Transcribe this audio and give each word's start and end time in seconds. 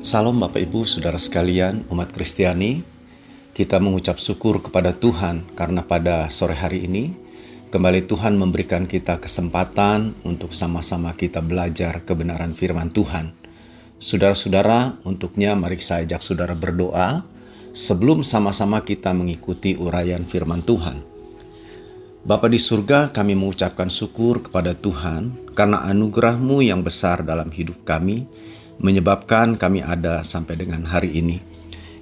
Salam 0.00 0.40
Bapak 0.40 0.64
Ibu, 0.64 0.88
Saudara 0.88 1.20
sekalian, 1.20 1.84
umat 1.92 2.08
Kristiani. 2.08 2.80
Kita 3.52 3.76
mengucap 3.76 4.16
syukur 4.16 4.64
kepada 4.64 4.96
Tuhan 4.96 5.52
karena 5.52 5.84
pada 5.84 6.32
sore 6.32 6.56
hari 6.56 6.88
ini 6.88 7.12
kembali 7.68 8.08
Tuhan 8.08 8.32
memberikan 8.40 8.88
kita 8.88 9.20
kesempatan 9.20 10.16
untuk 10.24 10.56
sama-sama 10.56 11.12
kita 11.12 11.44
belajar 11.44 12.00
kebenaran 12.08 12.56
firman 12.56 12.88
Tuhan. 12.88 13.36
Saudara-saudara, 14.00 14.96
untuknya 15.04 15.52
mari 15.52 15.76
saya 15.84 16.08
ajak 16.08 16.24
saudara 16.24 16.56
berdoa 16.56 17.20
sebelum 17.76 18.24
sama-sama 18.24 18.80
kita 18.80 19.12
mengikuti 19.12 19.76
uraian 19.76 20.24
firman 20.24 20.64
Tuhan. 20.64 21.04
Bapa 22.24 22.48
di 22.48 22.56
surga, 22.56 23.12
kami 23.12 23.36
mengucapkan 23.36 23.92
syukur 23.92 24.48
kepada 24.48 24.72
Tuhan 24.72 25.52
karena 25.52 25.84
anugerah-Mu 25.92 26.64
yang 26.64 26.80
besar 26.80 27.20
dalam 27.20 27.52
hidup 27.52 27.84
kami, 27.84 28.24
menyebabkan 28.80 29.60
kami 29.60 29.84
ada 29.84 30.24
sampai 30.24 30.56
dengan 30.56 30.88
hari 30.88 31.12
ini. 31.20 31.38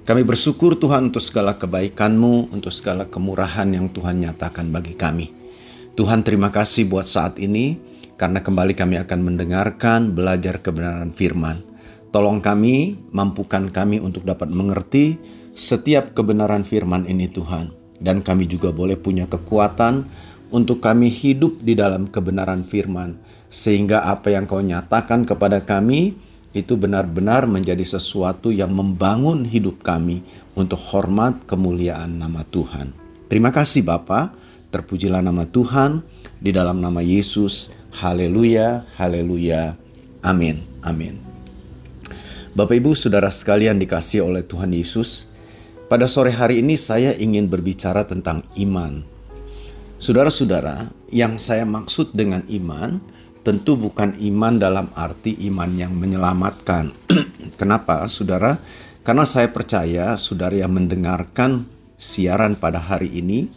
Kami 0.07 0.25
bersyukur 0.25 0.79
Tuhan 0.79 1.13
untuk 1.13 1.21
segala 1.21 1.59
kebaikan-Mu, 1.59 2.49
untuk 2.49 2.73
segala 2.73 3.05
kemurahan 3.05 3.69
yang 3.69 3.93
Tuhan 3.93 4.25
nyatakan 4.25 4.73
bagi 4.73 4.97
kami. 4.97 5.29
Tuhan 5.93 6.25
terima 6.25 6.49
kasih 6.49 6.89
buat 6.89 7.05
saat 7.05 7.37
ini, 7.37 7.77
karena 8.17 8.41
kembali 8.41 8.73
kami 8.73 8.97
akan 8.97 9.19
mendengarkan, 9.21 10.17
belajar 10.17 10.65
kebenaran 10.65 11.13
firman. 11.13 11.61
Tolong 12.09 12.41
kami, 12.41 12.97
mampukan 13.13 13.69
kami 13.69 14.01
untuk 14.01 14.25
dapat 14.25 14.49
mengerti 14.49 15.21
setiap 15.53 16.17
kebenaran 16.17 16.65
firman 16.65 17.05
ini 17.05 17.29
Tuhan. 17.29 17.69
Dan 18.01 18.25
kami 18.25 18.49
juga 18.49 18.73
boleh 18.73 18.97
punya 18.97 19.29
kekuatan 19.29 20.09
untuk 20.49 20.81
kami 20.81 21.13
hidup 21.13 21.61
di 21.61 21.77
dalam 21.77 22.09
kebenaran 22.09 22.65
firman. 22.65 23.19
Sehingga 23.53 24.09
apa 24.09 24.33
yang 24.33 24.49
kau 24.49 24.63
nyatakan 24.63 25.27
kepada 25.27 25.61
kami, 25.61 26.17
itu 26.49 26.73
benar-benar 26.73 27.45
menjadi 27.45 27.85
sesuatu 27.85 28.49
yang 28.49 28.73
membangun 28.73 29.45
hidup 29.45 29.85
kami 29.85 30.25
untuk 30.57 30.81
hormat 30.93 31.45
kemuliaan 31.45 32.17
nama 32.17 32.41
Tuhan. 32.49 32.89
Terima 33.29 33.53
kasih 33.53 33.85
Bapa, 33.85 34.33
terpujilah 34.73 35.21
nama 35.21 35.45
Tuhan 35.45 36.01
di 36.41 36.49
dalam 36.49 36.81
nama 36.81 37.05
Yesus. 37.05 37.69
Haleluya, 38.01 38.89
haleluya. 38.97 39.77
Amin, 40.25 40.65
amin. 40.81 41.21
Bapak 42.57 42.81
Ibu 42.81 42.97
Saudara 42.97 43.29
sekalian 43.29 43.77
dikasih 43.77 44.25
oleh 44.25 44.41
Tuhan 44.41 44.73
Yesus, 44.73 45.29
pada 45.85 46.09
sore 46.09 46.33
hari 46.33 46.65
ini 46.65 46.73
saya 46.73 47.13
ingin 47.13 47.45
berbicara 47.45 48.09
tentang 48.09 48.41
iman. 48.57 49.05
Saudara-saudara, 50.01 50.89
yang 51.13 51.37
saya 51.37 51.67
maksud 51.67 52.15
dengan 52.17 52.41
iman 52.49 52.97
tentu 53.49 53.73
bukan 53.73 54.13
iman 54.13 54.61
dalam 54.61 54.93
arti 54.93 55.33
iman 55.49 55.73
yang 55.73 55.97
menyelamatkan. 55.97 56.93
Kenapa, 57.59 58.05
saudara? 58.05 58.61
Karena 59.01 59.25
saya 59.25 59.49
percaya 59.49 60.13
saudara 60.21 60.53
yang 60.53 60.77
mendengarkan 60.77 61.65
siaran 61.97 62.53
pada 62.61 62.77
hari 62.77 63.09
ini, 63.09 63.49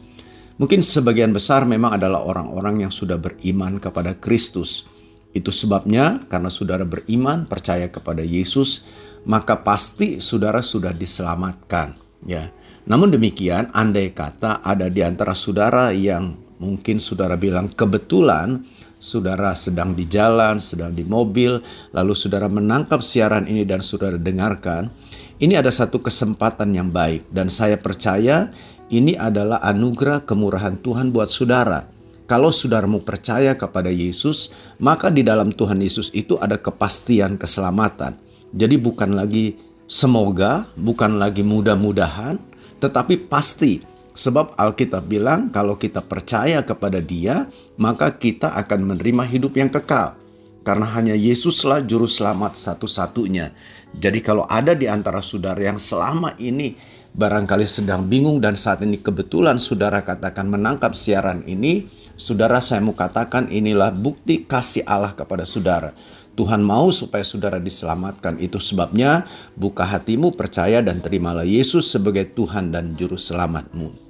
mungkin 0.56 0.80
sebagian 0.80 1.36
besar 1.36 1.68
memang 1.68 2.00
adalah 2.00 2.24
orang-orang 2.24 2.88
yang 2.88 2.92
sudah 2.94 3.20
beriman 3.20 3.76
kepada 3.76 4.16
Kristus. 4.16 4.88
Itu 5.36 5.52
sebabnya 5.52 6.24
karena 6.24 6.48
saudara 6.48 6.88
beriman, 6.88 7.44
percaya 7.44 7.92
kepada 7.92 8.24
Yesus, 8.24 8.88
maka 9.28 9.60
pasti 9.60 10.24
saudara 10.24 10.64
sudah 10.64 10.96
diselamatkan. 10.96 12.00
Ya. 12.24 12.48
Namun 12.88 13.12
demikian, 13.12 13.68
andai 13.76 14.16
kata 14.16 14.64
ada 14.64 14.88
di 14.88 15.04
antara 15.04 15.36
saudara 15.36 15.92
yang 15.92 16.32
mungkin 16.56 16.96
saudara 16.96 17.36
bilang 17.36 17.68
kebetulan 17.68 18.64
saudara 19.02 19.50
sedang 19.58 19.98
di 19.98 20.06
jalan, 20.06 20.62
sedang 20.62 20.94
di 20.94 21.02
mobil, 21.02 21.58
lalu 21.90 22.14
saudara 22.14 22.46
menangkap 22.46 23.02
siaran 23.02 23.50
ini 23.50 23.66
dan 23.66 23.82
saudara 23.82 24.14
dengarkan, 24.14 24.94
ini 25.42 25.58
ada 25.58 25.74
satu 25.74 25.98
kesempatan 25.98 26.70
yang 26.70 26.94
baik 26.94 27.26
dan 27.34 27.50
saya 27.50 27.74
percaya 27.74 28.54
ini 28.94 29.18
adalah 29.18 29.58
anugerah 29.58 30.22
kemurahan 30.22 30.78
Tuhan 30.78 31.10
buat 31.10 31.26
saudara. 31.26 31.90
Kalau 32.30 32.54
saudaramu 32.54 33.02
percaya 33.02 33.58
kepada 33.58 33.90
Yesus, 33.90 34.54
maka 34.78 35.10
di 35.10 35.26
dalam 35.26 35.50
Tuhan 35.50 35.82
Yesus 35.82 36.14
itu 36.14 36.38
ada 36.38 36.54
kepastian 36.54 37.34
keselamatan. 37.34 38.14
Jadi 38.54 38.78
bukan 38.78 39.18
lagi 39.18 39.58
semoga, 39.90 40.70
bukan 40.78 41.18
lagi 41.18 41.42
mudah-mudahan, 41.42 42.38
tetapi 42.78 43.26
pasti 43.26 43.82
Sebab 44.12 44.60
Alkitab 44.60 45.08
bilang 45.08 45.48
kalau 45.48 45.80
kita 45.80 46.04
percaya 46.04 46.60
kepada 46.60 47.00
dia, 47.00 47.48
maka 47.80 48.12
kita 48.12 48.52
akan 48.60 48.92
menerima 48.92 49.24
hidup 49.24 49.56
yang 49.56 49.72
kekal. 49.72 50.20
Karena 50.62 50.86
hanya 50.94 51.16
Yesuslah 51.16 51.82
juru 51.82 52.06
selamat 52.06 52.54
satu-satunya. 52.54 53.50
Jadi 53.96 54.20
kalau 54.20 54.46
ada 54.46 54.76
di 54.76 54.86
antara 54.86 55.24
saudara 55.24 55.58
yang 55.58 55.80
selama 55.80 56.36
ini 56.38 56.76
barangkali 57.12 57.66
sedang 57.68 58.08
bingung 58.08 58.40
dan 58.40 58.56
saat 58.56 58.80
ini 58.84 59.00
kebetulan 59.00 59.60
saudara 59.60 60.00
katakan 60.00 60.48
menangkap 60.48 60.96
siaran 60.96 61.44
ini, 61.48 61.88
saudara 62.14 62.60
saya 62.60 62.80
mau 62.84 62.96
katakan 62.96 63.48
inilah 63.52 63.92
bukti 63.92 64.44
kasih 64.44 64.84
Allah 64.88 65.12
kepada 65.16 65.44
saudara. 65.48 65.92
Tuhan 66.32 66.64
mau 66.64 66.88
supaya 66.88 67.24
saudara 67.24 67.60
diselamatkan. 67.60 68.40
Itu 68.40 68.56
sebabnya 68.56 69.28
buka 69.52 69.84
hatimu, 69.84 70.32
percaya 70.32 70.80
dan 70.80 71.04
terimalah 71.04 71.44
Yesus 71.44 71.92
sebagai 71.92 72.32
Tuhan 72.32 72.72
dan 72.72 72.96
Juru 72.96 73.20
Selamatmu. 73.20 74.01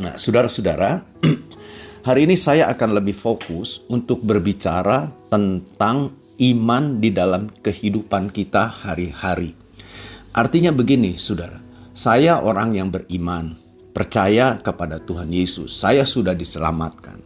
Nah, 0.00 0.16
saudara-saudara, 0.16 1.04
hari 2.08 2.24
ini 2.24 2.32
saya 2.32 2.72
akan 2.72 2.96
lebih 2.96 3.12
fokus 3.12 3.84
untuk 3.92 4.24
berbicara 4.24 5.12
tentang 5.28 6.16
iman 6.40 6.96
di 7.04 7.12
dalam 7.12 7.52
kehidupan 7.60 8.32
kita 8.32 8.64
hari-hari. 8.64 9.52
Artinya 10.32 10.72
begini, 10.72 11.20
saudara. 11.20 11.60
Saya 11.92 12.40
orang 12.40 12.80
yang 12.80 12.88
beriman, 12.88 13.60
percaya 13.92 14.56
kepada 14.64 15.04
Tuhan 15.04 15.28
Yesus. 15.28 15.76
Saya 15.76 16.08
sudah 16.08 16.32
diselamatkan. 16.32 17.20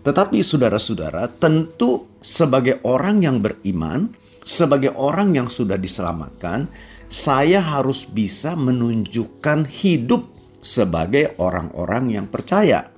Tetapi 0.00 0.40
saudara-saudara, 0.40 1.28
tentu 1.36 2.08
sebagai 2.24 2.80
orang 2.88 3.28
yang 3.28 3.44
beriman, 3.44 4.08
sebagai 4.40 4.96
orang 4.96 5.36
yang 5.36 5.52
sudah 5.52 5.76
diselamatkan, 5.76 6.64
saya 7.12 7.60
harus 7.60 8.08
bisa 8.08 8.56
menunjukkan 8.56 9.68
hidup 9.68 10.35
sebagai 10.66 11.38
orang-orang 11.38 12.18
yang 12.18 12.26
percaya. 12.26 12.90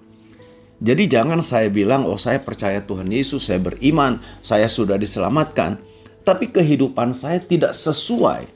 Jadi 0.81 1.05
jangan 1.11 1.45
saya 1.45 1.69
bilang, 1.69 2.09
oh 2.09 2.17
saya 2.17 2.41
percaya 2.41 2.81
Tuhan 2.81 3.13
Yesus, 3.13 3.53
saya 3.53 3.61
beriman, 3.61 4.17
saya 4.41 4.65
sudah 4.65 4.97
diselamatkan. 4.97 5.77
Tapi 6.25 6.49
kehidupan 6.49 7.13
saya 7.13 7.43
tidak 7.45 7.77
sesuai. 7.77 8.49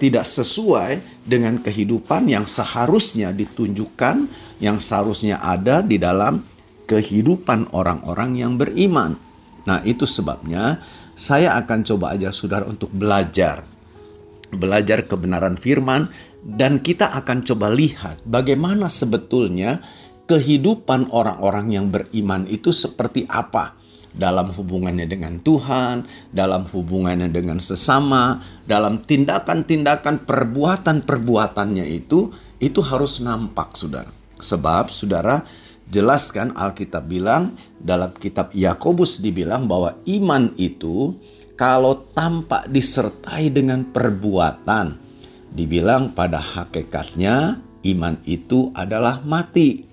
Tidak 0.00 0.24
sesuai 0.24 1.22
dengan 1.28 1.60
kehidupan 1.60 2.30
yang 2.30 2.48
seharusnya 2.48 3.34
ditunjukkan, 3.36 4.16
yang 4.64 4.78
seharusnya 4.80 5.42
ada 5.42 5.82
di 5.84 5.98
dalam 5.98 6.42
kehidupan 6.86 7.74
orang-orang 7.74 8.38
yang 8.38 8.54
beriman. 8.58 9.18
Nah, 9.62 9.78
itu 9.86 10.06
sebabnya 10.06 10.82
saya 11.14 11.54
akan 11.58 11.86
coba 11.86 12.18
aja 12.18 12.34
saudara 12.34 12.66
untuk 12.66 12.90
belajar. 12.90 13.62
Belajar 14.52 15.06
kebenaran 15.06 15.56
firman 15.56 16.10
dan 16.42 16.82
kita 16.82 17.14
akan 17.22 17.46
coba 17.46 17.70
lihat 17.70 18.18
bagaimana 18.26 18.90
sebetulnya 18.90 19.78
kehidupan 20.26 21.10
orang-orang 21.14 21.70
yang 21.70 21.86
beriman 21.88 22.46
itu 22.50 22.74
seperti 22.74 23.26
apa 23.30 23.78
dalam 24.12 24.52
hubungannya 24.52 25.08
dengan 25.08 25.40
Tuhan, 25.40 26.04
dalam 26.28 26.68
hubungannya 26.68 27.32
dengan 27.32 27.58
sesama, 27.58 28.44
dalam 28.68 29.00
tindakan-tindakan 29.08 30.28
perbuatan-perbuatannya 30.28 31.86
itu 31.88 32.28
itu 32.60 32.80
harus 32.84 33.18
nampak 33.24 33.72
Saudara. 33.74 34.12
Sebab 34.36 34.92
Saudara 34.92 35.40
jelaskan 35.88 36.52
Alkitab 36.52 37.08
bilang 37.08 37.56
dalam 37.80 38.12
kitab 38.14 38.52
Yakobus 38.52 39.18
dibilang 39.24 39.64
bahwa 39.66 39.96
iman 40.04 40.52
itu 40.60 41.16
kalau 41.56 42.08
tampak 42.12 42.68
disertai 42.68 43.52
dengan 43.52 43.86
perbuatan, 43.92 44.98
dibilang 45.52 46.16
pada 46.16 46.40
hakikatnya 46.40 47.60
iman 47.84 48.16
itu 48.24 48.72
adalah 48.72 49.20
mati. 49.22 49.84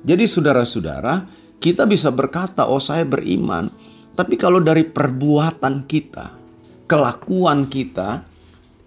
Jadi 0.00 0.24
saudara-saudara, 0.24 1.28
kita 1.60 1.84
bisa 1.84 2.08
berkata, 2.14 2.64
"Oh, 2.70 2.80
saya 2.80 3.04
beriman." 3.04 3.68
Tapi 4.16 4.38
kalau 4.40 4.62
dari 4.62 4.86
perbuatan 4.86 5.84
kita, 5.84 6.36
kelakuan 6.88 7.68
kita 7.68 8.24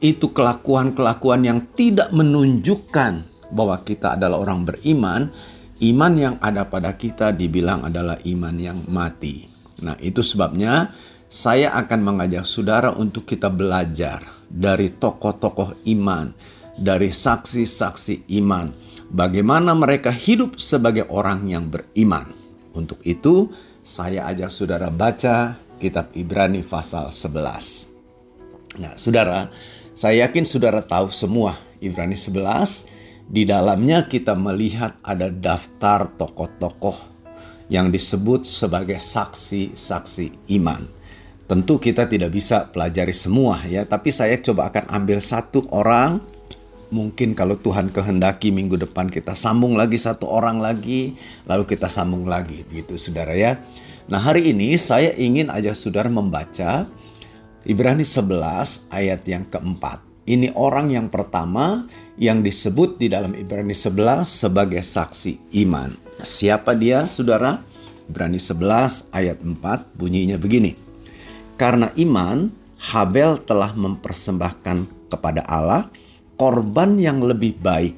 itu 0.04 0.36
kelakuan-kelakuan 0.36 1.48
yang 1.48 1.60
tidak 1.80 2.12
menunjukkan 2.12 3.14
bahwa 3.56 3.80
kita 3.88 4.20
adalah 4.20 4.44
orang 4.44 4.68
beriman, 4.68 5.32
iman 5.80 6.14
yang 6.20 6.36
ada 6.44 6.68
pada 6.68 6.98
kita 7.00 7.32
dibilang 7.32 7.88
adalah 7.88 8.20
iman 8.28 8.56
yang 8.60 8.84
mati. 8.92 9.48
Nah, 9.80 9.96
itu 10.04 10.20
sebabnya 10.20 10.92
saya 11.32 11.72
akan 11.80 12.00
mengajak 12.04 12.44
saudara 12.44 12.92
untuk 12.92 13.24
kita 13.24 13.48
belajar 13.48 14.43
dari 14.54 14.94
tokoh-tokoh 14.94 15.82
iman, 15.90 16.30
dari 16.78 17.10
saksi-saksi 17.10 18.30
iman, 18.38 18.70
bagaimana 19.10 19.74
mereka 19.74 20.14
hidup 20.14 20.62
sebagai 20.62 21.10
orang 21.10 21.50
yang 21.50 21.74
beriman. 21.74 22.30
Untuk 22.78 23.02
itu, 23.02 23.50
saya 23.82 24.30
ajak 24.30 24.54
saudara 24.54 24.94
baca 24.94 25.58
kitab 25.82 26.14
Ibrani 26.14 26.62
pasal 26.62 27.10
11. 27.10 28.78
Nah, 28.78 28.94
saudara, 28.94 29.50
Saya 29.94 30.26
yakin 30.26 30.42
saudara 30.42 30.82
tahu 30.82 31.14
semua 31.14 31.54
Ibrani 31.78 32.18
11 32.18 32.90
di 33.30 33.46
dalamnya 33.46 34.10
kita 34.10 34.34
melihat 34.34 34.98
ada 35.06 35.30
daftar 35.30 36.10
tokoh-tokoh 36.18 36.98
yang 37.70 37.94
disebut 37.94 38.42
sebagai 38.42 38.98
saksi-saksi 38.98 40.50
iman. 40.58 40.90
Tentu 41.44 41.76
kita 41.76 42.08
tidak 42.08 42.32
bisa 42.32 42.72
pelajari 42.72 43.12
semua 43.12 43.60
ya, 43.68 43.84
tapi 43.84 44.16
saya 44.16 44.40
coba 44.40 44.72
akan 44.72 44.88
ambil 44.88 45.20
satu 45.20 45.68
orang 45.76 46.24
mungkin 46.94 47.34
kalau 47.34 47.58
Tuhan 47.58 47.90
kehendaki 47.90 48.54
minggu 48.54 48.78
depan 48.78 49.10
kita 49.10 49.34
sambung 49.34 49.74
lagi 49.74 49.98
satu 49.98 50.30
orang 50.30 50.62
lagi, 50.62 51.18
lalu 51.50 51.66
kita 51.66 51.90
sambung 51.90 52.30
lagi 52.30 52.64
gitu 52.70 52.96
saudara 52.96 53.34
ya. 53.34 53.58
Nah 54.08 54.22
hari 54.22 54.54
ini 54.54 54.78
saya 54.78 55.12
ingin 55.18 55.50
aja 55.50 55.74
saudara 55.74 56.08
membaca 56.08 56.86
Ibrani 57.66 58.06
11 58.06 58.94
ayat 58.94 59.24
yang 59.26 59.44
keempat. 59.50 60.00
Ini 60.24 60.56
orang 60.56 60.92
yang 60.92 61.12
pertama 61.12 61.88
yang 62.16 62.40
disebut 62.40 62.96
di 62.96 63.12
dalam 63.12 63.36
Ibrani 63.36 63.76
11 63.76 64.24
sebagai 64.24 64.80
saksi 64.80 65.52
iman. 65.66 65.92
Siapa 66.24 66.72
dia 66.76 67.04
saudara? 67.04 67.60
Ibrani 68.08 68.40
11 68.40 69.12
ayat 69.12 69.40
4 69.40 69.96
bunyinya 69.96 70.36
begini. 70.40 70.83
Karena 71.64 71.88
iman, 71.96 72.52
Habel 72.92 73.40
telah 73.48 73.72
mempersembahkan 73.72 75.08
kepada 75.08 75.48
Allah 75.48 75.88
korban 76.36 77.00
yang 77.00 77.24
lebih 77.24 77.56
baik 77.56 77.96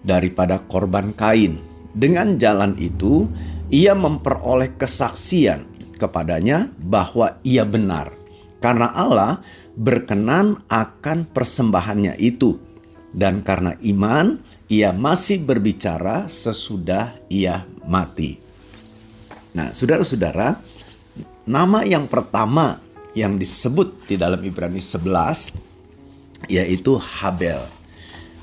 daripada 0.00 0.64
korban 0.64 1.12
Kain. 1.12 1.60
Dengan 1.92 2.40
jalan 2.40 2.72
itu, 2.80 3.28
ia 3.68 3.92
memperoleh 3.92 4.80
kesaksian 4.80 5.68
kepadanya 6.00 6.72
bahwa 6.80 7.36
ia 7.44 7.68
benar 7.68 8.16
karena 8.64 8.88
Allah 8.96 9.44
berkenan 9.76 10.56
akan 10.72 11.28
persembahannya 11.28 12.16
itu. 12.16 12.56
Dan 13.12 13.44
karena 13.44 13.76
iman, 13.84 14.40
ia 14.72 14.96
masih 14.96 15.44
berbicara 15.44 16.32
sesudah 16.32 17.12
ia 17.28 17.68
mati. 17.84 18.40
Nah, 19.52 19.76
saudara-saudara, 19.76 20.56
nama 21.44 21.84
yang 21.84 22.08
pertama 22.08 22.85
yang 23.16 23.40
disebut 23.40 24.04
di 24.04 24.20
dalam 24.20 24.44
Ibrani 24.44 24.78
11 24.78 26.52
yaitu 26.52 27.00
Habel. 27.00 27.64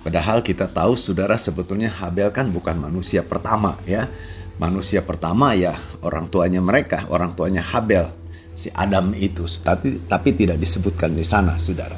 Padahal 0.01 0.41
kita 0.41 0.65
tahu 0.65 0.97
saudara 0.97 1.37
sebetulnya 1.37 1.93
Habel 1.93 2.33
kan 2.33 2.49
bukan 2.49 2.75
manusia 2.81 3.21
pertama 3.21 3.77
ya. 3.85 4.09
Manusia 4.57 5.01
pertama 5.05 5.53
ya 5.53 5.77
orang 6.01 6.29
tuanya 6.29 6.61
mereka, 6.61 7.05
orang 7.09 7.37
tuanya 7.37 7.61
Habel 7.61 8.23
si 8.53 8.69
Adam 8.73 9.11
itu, 9.17 9.45
tapi 9.61 9.97
tapi 10.05 10.29
tidak 10.37 10.61
disebutkan 10.61 11.13
di 11.13 11.25
sana, 11.25 11.57
Saudara. 11.57 11.97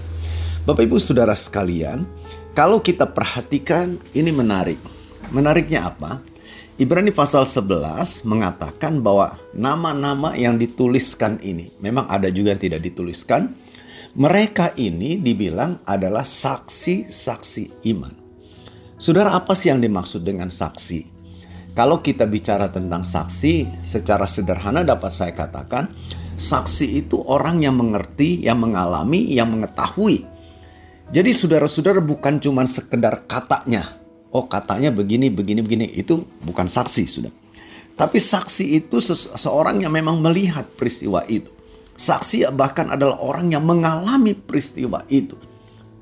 Bapak 0.64 0.88
Ibu 0.88 0.98
Saudara 0.98 1.36
sekalian, 1.36 2.08
kalau 2.56 2.80
kita 2.80 3.06
perhatikan 3.06 4.00
ini 4.16 4.32
menarik. 4.32 4.80
Menariknya 5.30 5.90
apa? 5.90 6.24
Ibrani 6.76 7.16
pasal 7.16 7.48
11 7.48 8.28
mengatakan 8.28 9.00
bahwa 9.00 9.40
nama-nama 9.56 10.36
yang 10.36 10.60
dituliskan 10.60 11.40
ini 11.40 11.72
memang 11.80 12.04
ada 12.12 12.28
juga 12.28 12.52
yang 12.52 12.60
tidak 12.60 12.84
dituliskan. 12.84 13.56
Mereka 14.16 14.76
ini 14.76 15.16
dibilang 15.16 15.80
adalah 15.88 16.28
saksi-saksi 16.28 17.88
iman. 17.96 18.12
Saudara, 19.00 19.40
apa 19.40 19.56
sih 19.56 19.72
yang 19.72 19.80
dimaksud 19.80 20.28
dengan 20.28 20.52
saksi? 20.52 21.16
Kalau 21.76 22.04
kita 22.04 22.28
bicara 22.28 22.68
tentang 22.68 23.08
saksi, 23.08 23.84
secara 23.84 24.28
sederhana 24.28 24.84
dapat 24.84 25.12
saya 25.12 25.32
katakan, 25.32 25.92
Saksi 26.36 27.00
itu 27.00 27.24
orang 27.24 27.64
yang 27.64 27.80
mengerti, 27.80 28.44
yang 28.44 28.60
mengalami, 28.60 29.24
yang 29.32 29.48
mengetahui. 29.56 30.28
Jadi 31.08 31.32
saudara-saudara 31.32 32.04
bukan 32.04 32.44
cuma 32.44 32.68
sekedar 32.68 33.24
katanya. 33.24 34.04
Oh 34.36 34.52
katanya 34.52 34.92
begini, 34.92 35.32
begini, 35.32 35.64
begini. 35.64 35.88
Itu 35.96 36.28
bukan 36.44 36.68
saksi 36.68 37.04
sudah. 37.08 37.32
Tapi 37.96 38.20
saksi 38.20 38.76
itu 38.76 39.00
seseorang 39.00 39.80
yang 39.80 39.96
memang 39.96 40.20
melihat 40.20 40.68
peristiwa 40.76 41.24
itu. 41.32 41.48
Saksi 41.96 42.44
bahkan 42.52 42.92
adalah 42.92 43.16
orang 43.24 43.56
yang 43.56 43.64
mengalami 43.64 44.36
peristiwa 44.36 45.08
itu. 45.08 45.40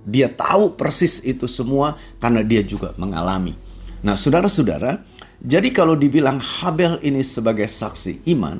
Dia 0.01 0.33
tahu 0.33 0.73
persis 0.73 1.21
itu 1.21 1.45
semua 1.45 1.93
karena 2.17 2.41
dia 2.41 2.65
juga 2.65 2.97
mengalami. 2.97 3.53
Nah 4.01 4.17
saudara-saudara, 4.17 5.05
jadi 5.37 5.69
kalau 5.69 5.93
dibilang 5.93 6.41
Habel 6.41 6.97
ini 7.05 7.21
sebagai 7.21 7.69
saksi 7.69 8.25
iman, 8.33 8.57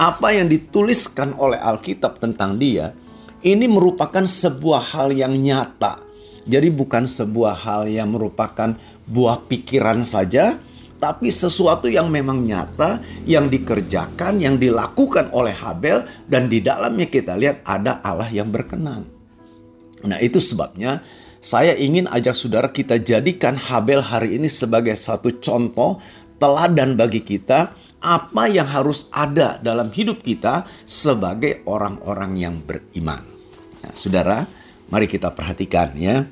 apa 0.00 0.32
yang 0.32 0.48
dituliskan 0.48 1.36
oleh 1.36 1.60
Alkitab 1.60 2.16
tentang 2.24 2.56
dia 2.56 2.96
ini 3.44 3.68
merupakan 3.68 4.24
sebuah 4.24 4.96
hal 4.96 5.12
yang 5.12 5.36
nyata. 5.36 6.00
Jadi 6.42 6.74
bukan 6.74 7.06
sebuah 7.06 7.54
hal 7.54 7.86
yang 7.86 8.10
merupakan 8.10 8.74
buah 9.08 9.44
pikiran 9.46 10.06
saja, 10.06 10.58
tapi 11.02 11.34
sesuatu 11.34 11.90
yang 11.90 12.06
memang 12.14 12.46
nyata, 12.46 13.02
yang 13.26 13.50
dikerjakan, 13.50 14.38
yang 14.38 14.54
dilakukan 14.54 15.34
oleh 15.34 15.50
Habel 15.50 16.06
dan 16.30 16.46
di 16.46 16.62
dalamnya 16.62 17.10
kita 17.10 17.34
lihat 17.34 17.66
ada 17.66 17.98
Allah 18.06 18.30
yang 18.30 18.54
berkenan. 18.54 19.02
Nah, 20.06 20.18
itu 20.22 20.38
sebabnya 20.38 21.02
saya 21.42 21.74
ingin 21.74 22.06
ajak 22.06 22.38
saudara 22.38 22.70
kita 22.70 23.02
jadikan 23.02 23.58
Habel 23.58 23.98
hari 23.98 24.38
ini 24.38 24.46
sebagai 24.46 24.94
satu 24.94 25.34
contoh 25.42 25.98
teladan 26.38 26.94
bagi 26.94 27.18
kita 27.18 27.74
apa 28.02 28.50
yang 28.50 28.66
harus 28.66 29.10
ada 29.10 29.58
dalam 29.58 29.90
hidup 29.90 30.22
kita 30.22 30.66
sebagai 30.86 31.66
orang-orang 31.66 32.38
yang 32.38 32.54
beriman. 32.62 33.22
Nah, 33.82 33.94
saudara, 33.94 34.46
mari 34.86 35.10
kita 35.10 35.34
perhatikan 35.34 35.94
ya. 35.98 36.26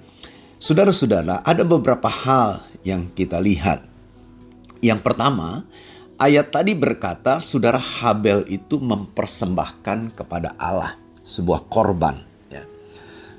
Saudara-saudara, 0.60 1.40
ada 1.40 1.64
beberapa 1.64 2.12
hal 2.12 2.60
yang 2.84 3.08
kita 3.16 3.40
lihat. 3.40 3.80
Yang 4.84 5.00
pertama, 5.00 5.64
ayat 6.20 6.52
tadi 6.52 6.76
berkata 6.76 7.40
saudara 7.40 7.80
Habel 7.80 8.44
itu 8.44 8.76
mempersembahkan 8.76 10.12
kepada 10.12 10.52
Allah 10.60 11.00
sebuah 11.24 11.64
korban. 11.64 12.20
Ya. 12.52 12.68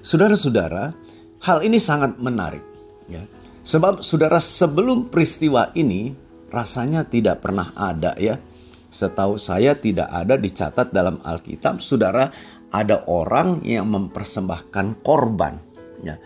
Saudara-saudara, 0.02 0.98
hal 1.46 1.62
ini 1.62 1.78
sangat 1.78 2.18
menarik. 2.18 2.66
Ya. 3.06 3.22
Sebab 3.62 4.02
saudara 4.02 4.42
sebelum 4.42 5.14
peristiwa 5.14 5.70
ini 5.78 6.18
rasanya 6.50 7.06
tidak 7.06 7.46
pernah 7.46 7.70
ada 7.78 8.18
ya. 8.18 8.42
Setahu 8.90 9.38
saya 9.38 9.78
tidak 9.78 10.10
ada 10.10 10.42
dicatat 10.42 10.90
dalam 10.90 11.22
Alkitab, 11.22 11.86
saudara, 11.86 12.34
ada 12.74 13.06
orang 13.06 13.62
yang 13.62 13.94
mempersembahkan 13.94 15.06
korban. 15.06 15.62
Ya. 16.02 16.18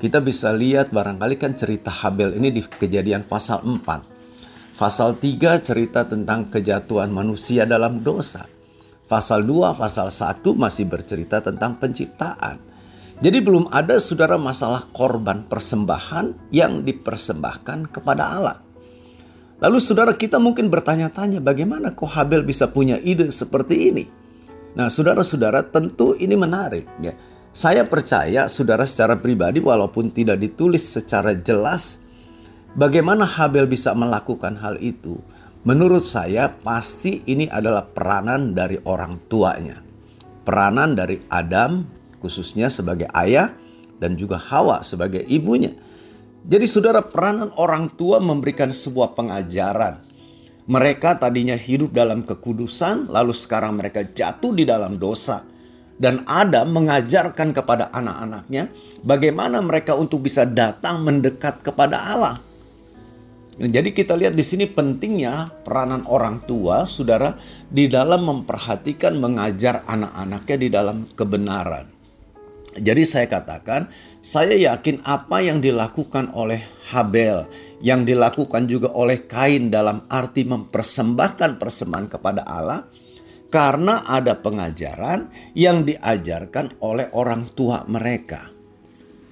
Kita 0.00 0.16
bisa 0.24 0.48
lihat 0.56 0.96
barangkali 0.96 1.36
kan 1.36 1.52
cerita 1.52 1.92
Habel 1.92 2.32
ini 2.40 2.48
di 2.48 2.64
kejadian 2.64 3.20
pasal 3.28 3.60
4. 3.60 4.80
Pasal 4.80 5.20
3 5.20 5.60
cerita 5.60 6.08
tentang 6.08 6.48
kejatuhan 6.48 7.12
manusia 7.12 7.68
dalam 7.68 8.00
dosa. 8.00 8.48
Pasal 9.04 9.44
2, 9.44 9.76
pasal 9.76 10.08
1 10.08 10.40
masih 10.56 10.88
bercerita 10.88 11.44
tentang 11.44 11.76
penciptaan. 11.76 12.56
Jadi 13.20 13.38
belum 13.44 13.68
ada 13.68 14.00
saudara 14.00 14.40
masalah 14.40 14.88
korban 14.88 15.44
persembahan 15.44 16.48
yang 16.48 16.80
dipersembahkan 16.80 17.92
kepada 17.92 18.40
Allah. 18.40 18.56
Lalu 19.60 19.76
saudara 19.84 20.16
kita 20.16 20.40
mungkin 20.40 20.72
bertanya-tanya 20.72 21.44
bagaimana 21.44 21.92
kok 21.92 22.08
Habel 22.16 22.40
bisa 22.40 22.72
punya 22.72 22.96
ide 22.96 23.28
seperti 23.28 23.92
ini? 23.92 24.08
Nah 24.72 24.88
saudara-saudara 24.88 25.60
tentu 25.68 26.16
ini 26.16 26.32
menarik 26.32 26.88
ya. 27.04 27.12
Saya 27.50 27.82
percaya 27.82 28.46
saudara 28.46 28.86
secara 28.86 29.18
pribadi 29.18 29.58
walaupun 29.58 30.14
tidak 30.14 30.38
ditulis 30.38 30.86
secara 30.86 31.34
jelas 31.34 32.06
bagaimana 32.78 33.26
Habel 33.26 33.66
bisa 33.66 33.90
melakukan 33.92 34.54
hal 34.62 34.78
itu. 34.78 35.18
Menurut 35.66 36.00
saya 36.00 36.48
pasti 36.48 37.20
ini 37.28 37.50
adalah 37.50 37.84
peranan 37.84 38.56
dari 38.56 38.80
orang 38.86 39.18
tuanya. 39.28 39.82
Peranan 40.46 40.96
dari 40.96 41.20
Adam 41.28 41.84
khususnya 42.22 42.70
sebagai 42.72 43.10
ayah 43.12 43.52
dan 44.00 44.16
juga 44.16 44.40
Hawa 44.40 44.80
sebagai 44.80 45.20
ibunya 45.28 45.74
jadi 46.40 46.64
saudara 46.64 47.04
peranan 47.04 47.52
orang 47.60 47.92
tua 47.92 48.16
memberikan 48.16 48.72
sebuah 48.72 49.12
pengajaran. 49.12 50.00
Mereka 50.70 51.20
tadinya 51.20 51.58
hidup 51.58 51.92
dalam 51.92 52.24
kekudusan, 52.24 53.12
lalu 53.12 53.34
sekarang 53.36 53.76
mereka 53.76 54.06
jatuh 54.06 54.54
di 54.54 54.64
dalam 54.64 54.96
dosa. 54.96 55.44
Dan 56.00 56.24
Adam 56.24 56.72
mengajarkan 56.72 57.52
kepada 57.52 57.92
anak-anaknya 57.92 58.72
bagaimana 59.04 59.60
mereka 59.60 59.92
untuk 59.92 60.24
bisa 60.24 60.48
datang 60.48 61.04
mendekat 61.04 61.60
kepada 61.60 62.00
Allah. 62.00 62.40
Jadi 63.60 63.92
kita 63.92 64.16
lihat 64.16 64.32
di 64.32 64.40
sini 64.40 64.64
pentingnya 64.64 65.52
peranan 65.60 66.08
orang 66.08 66.40
tua, 66.48 66.88
saudara, 66.88 67.36
di 67.68 67.92
dalam 67.92 68.24
memperhatikan 68.24 69.20
mengajar 69.20 69.84
anak-anaknya 69.84 70.56
di 70.56 70.68
dalam 70.72 71.04
kebenaran. 71.12 71.84
Jadi 72.80 73.04
saya 73.04 73.28
katakan, 73.28 73.92
saya 74.24 74.56
yakin 74.56 75.04
apa 75.04 75.44
yang 75.44 75.60
dilakukan 75.60 76.32
oleh 76.32 76.64
Habel, 76.88 77.44
yang 77.84 78.08
dilakukan 78.08 78.64
juga 78.64 78.88
oleh 78.96 79.28
Kain 79.28 79.68
dalam 79.68 80.08
arti 80.08 80.48
mempersembahkan 80.48 81.60
persembahan 81.60 82.08
kepada 82.08 82.48
Allah, 82.48 82.88
karena 83.50 84.06
ada 84.06 84.38
pengajaran 84.38 85.28
yang 85.58 85.82
diajarkan 85.82 86.78
oleh 86.80 87.10
orang 87.12 87.50
tua 87.52 87.82
mereka. 87.90 88.48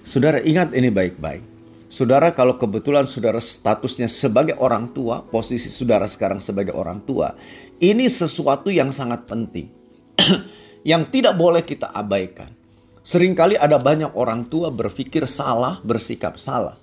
Saudara 0.02 0.42
ingat 0.42 0.75
ini 0.75 0.90
baik-baik. 0.90 1.46
Saudara 1.88 2.37
kalau 2.37 2.60
kebetulan 2.60 3.08
saudara 3.08 3.40
statusnya 3.40 4.12
sebagai 4.12 4.60
orang 4.60 4.92
tua, 4.92 5.25
posisi 5.25 5.72
saudara 5.72 6.04
sekarang 6.04 6.37
sebagai 6.37 6.76
orang 6.76 7.00
tua, 7.00 7.32
ini 7.80 8.04
sesuatu 8.10 8.68
yang 8.68 8.92
sangat 8.92 9.25
penting. 9.25 9.72
yang 10.90 11.08
tidak 11.08 11.38
boleh 11.38 11.64
kita 11.64 11.88
abaikan. 11.94 12.52
Seringkali 13.00 13.56
ada 13.56 13.80
banyak 13.80 14.12
orang 14.12 14.44
tua 14.52 14.68
berpikir 14.68 15.25
salah, 15.25 15.80
bersikap 15.80 16.37
salah. 16.37 16.76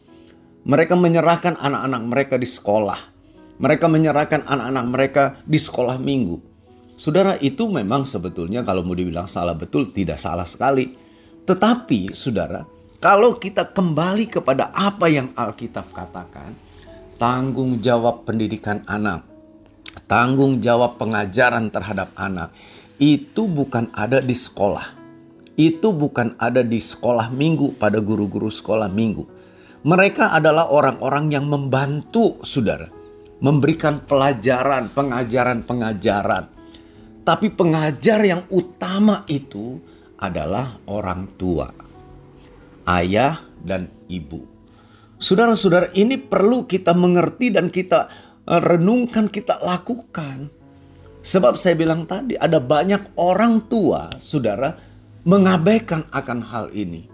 Mereka 0.66 0.98
menyerahkan 0.98 1.54
anak-anak 1.62 2.02
mereka 2.02 2.36
di 2.42 2.50
sekolah. 2.50 2.98
Mereka 3.62 3.86
menyerahkan 3.86 4.42
anak-anak 4.42 4.86
mereka 4.90 5.24
di 5.46 5.62
sekolah 5.62 6.02
minggu. 6.02 6.55
Saudara 6.96 7.36
itu 7.44 7.68
memang 7.68 8.08
sebetulnya 8.08 8.64
kalau 8.64 8.80
mau 8.88 8.96
dibilang 8.96 9.28
salah 9.28 9.52
betul 9.52 9.92
tidak 9.92 10.16
salah 10.16 10.48
sekali. 10.48 10.96
Tetapi 11.44 12.16
saudara, 12.16 12.64
kalau 13.04 13.36
kita 13.36 13.70
kembali 13.70 14.32
kepada 14.32 14.72
apa 14.72 15.12
yang 15.12 15.36
Alkitab 15.36 15.92
katakan, 15.92 16.56
tanggung 17.20 17.84
jawab 17.84 18.24
pendidikan 18.24 18.82
anak, 18.88 19.28
tanggung 20.08 20.64
jawab 20.64 20.96
pengajaran 20.96 21.68
terhadap 21.68 22.16
anak 22.16 22.56
itu 22.96 23.44
bukan 23.52 23.92
ada 23.92 24.24
di 24.24 24.32
sekolah. 24.32 25.04
Itu 25.56 25.92
bukan 25.96 26.36
ada 26.40 26.64
di 26.64 26.80
sekolah 26.80 27.32
minggu 27.32 27.76
pada 27.80 28.00
guru-guru 28.00 28.48
sekolah 28.52 28.88
minggu. 28.92 29.24
Mereka 29.86 30.32
adalah 30.36 30.72
orang-orang 30.72 31.32
yang 31.32 31.46
membantu 31.48 32.40
saudara. 32.44 32.88
Memberikan 33.44 34.02
pelajaran, 34.04 34.90
pengajaran-pengajaran. 34.96 36.55
Tapi 37.26 37.50
pengajar 37.50 38.22
yang 38.22 38.46
utama 38.54 39.26
itu 39.26 39.82
adalah 40.22 40.78
orang 40.86 41.26
tua 41.36 41.86
ayah 42.86 43.42
dan 43.66 43.90
ibu. 44.06 44.46
Saudara-saudara, 45.18 45.90
ini 45.98 46.22
perlu 46.22 46.70
kita 46.70 46.94
mengerti 46.94 47.50
dan 47.50 47.74
kita 47.74 48.08
eh, 48.46 48.62
renungkan, 48.62 49.28
kita 49.28 49.58
lakukan. 49.62 50.54
Sebab 51.26 51.58
saya 51.58 51.74
bilang 51.74 52.06
tadi 52.06 52.38
ada 52.38 52.62
banyak 52.62 53.18
orang 53.18 53.66
tua, 53.66 54.14
saudara, 54.22 54.78
mengabaikan 55.26 56.06
akan 56.14 56.40
hal 56.46 56.70
ini. 56.70 57.10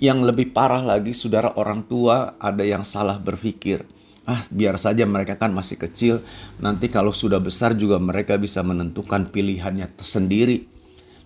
Yang 0.00 0.32
lebih 0.32 0.54
parah 0.54 0.80
lagi, 0.80 1.10
saudara 1.10 1.50
orang 1.58 1.82
tua 1.90 2.38
ada 2.38 2.62
yang 2.62 2.86
salah 2.86 3.18
berpikir. 3.18 3.82
Ah, 4.30 4.38
biar 4.46 4.78
saja 4.78 5.02
mereka 5.10 5.34
kan 5.34 5.50
masih 5.50 5.74
kecil. 5.74 6.22
Nanti 6.62 6.86
kalau 6.86 7.10
sudah 7.10 7.42
besar 7.42 7.74
juga 7.74 7.98
mereka 7.98 8.38
bisa 8.38 8.62
menentukan 8.62 9.26
pilihannya 9.26 9.90
sendiri. 9.98 10.70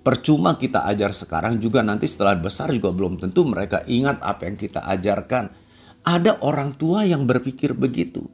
Percuma 0.00 0.56
kita 0.56 0.88
ajar 0.88 1.12
sekarang 1.12 1.60
juga 1.60 1.84
nanti 1.84 2.08
setelah 2.08 2.32
besar 2.32 2.72
juga 2.72 2.96
belum 2.96 3.20
tentu 3.20 3.44
mereka 3.44 3.84
ingat 3.84 4.24
apa 4.24 4.48
yang 4.48 4.56
kita 4.56 4.80
ajarkan. 4.88 5.52
Ada 6.00 6.40
orang 6.40 6.72
tua 6.80 7.04
yang 7.04 7.28
berpikir 7.28 7.76
begitu. 7.76 8.24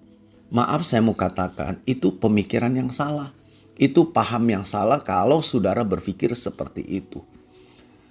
Maaf 0.55 0.87
saya 0.87 1.03
mau 1.03 1.19
katakan 1.19 1.83
itu 1.83 2.15
pemikiran 2.15 2.71
yang 2.71 2.95
salah. 2.95 3.35
Itu 3.75 4.15
paham 4.15 4.47
yang 4.55 4.63
salah 4.63 5.03
kalau 5.03 5.43
saudara 5.43 5.83
berpikir 5.83 6.31
seperti 6.39 6.87
itu. 6.87 7.27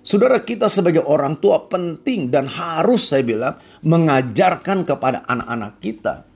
Saudara 0.03 0.43
kita 0.43 0.67
sebagai 0.67 1.07
orang 1.07 1.39
tua 1.39 1.71
penting 1.71 2.27
dan 2.27 2.51
harus 2.51 3.11
saya 3.11 3.23
bilang 3.23 3.55
mengajarkan 3.83 4.83
kepada 4.83 5.23
anak-anak 5.23 5.79
kita. 5.79 6.28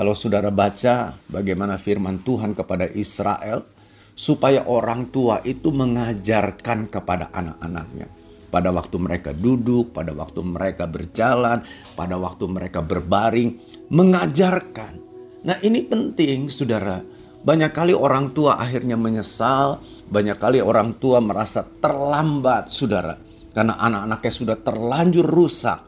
Kalau 0.00 0.16
saudara 0.16 0.48
baca 0.48 1.12
bagaimana 1.28 1.76
firman 1.76 2.24
Tuhan 2.24 2.56
kepada 2.56 2.88
Israel, 2.96 3.68
supaya 4.16 4.64
orang 4.64 5.12
tua 5.12 5.44
itu 5.44 5.68
mengajarkan 5.68 6.88
kepada 6.88 7.28
anak-anaknya. 7.36 8.08
Pada 8.48 8.72
waktu 8.72 8.96
mereka 8.96 9.36
duduk, 9.36 9.92
pada 9.92 10.16
waktu 10.16 10.40
mereka 10.40 10.88
berjalan, 10.88 11.68
pada 11.92 12.16
waktu 12.16 12.48
mereka 12.48 12.80
berbaring, 12.80 13.60
mengajarkan. 13.92 14.96
Nah, 15.44 15.60
ini 15.60 15.84
penting, 15.84 16.48
saudara. 16.48 17.04
Banyak 17.44 17.68
kali 17.68 17.92
orang 17.92 18.32
tua 18.32 18.56
akhirnya 18.56 18.96
menyesal, 18.96 19.84
banyak 20.08 20.40
kali 20.40 20.64
orang 20.64 20.96
tua 20.96 21.20
merasa 21.20 21.60
terlambat, 21.60 22.72
saudara, 22.72 23.20
karena 23.52 23.76
anak-anaknya 23.76 24.32
sudah 24.32 24.56
terlanjur 24.64 25.28
rusak. 25.28 25.84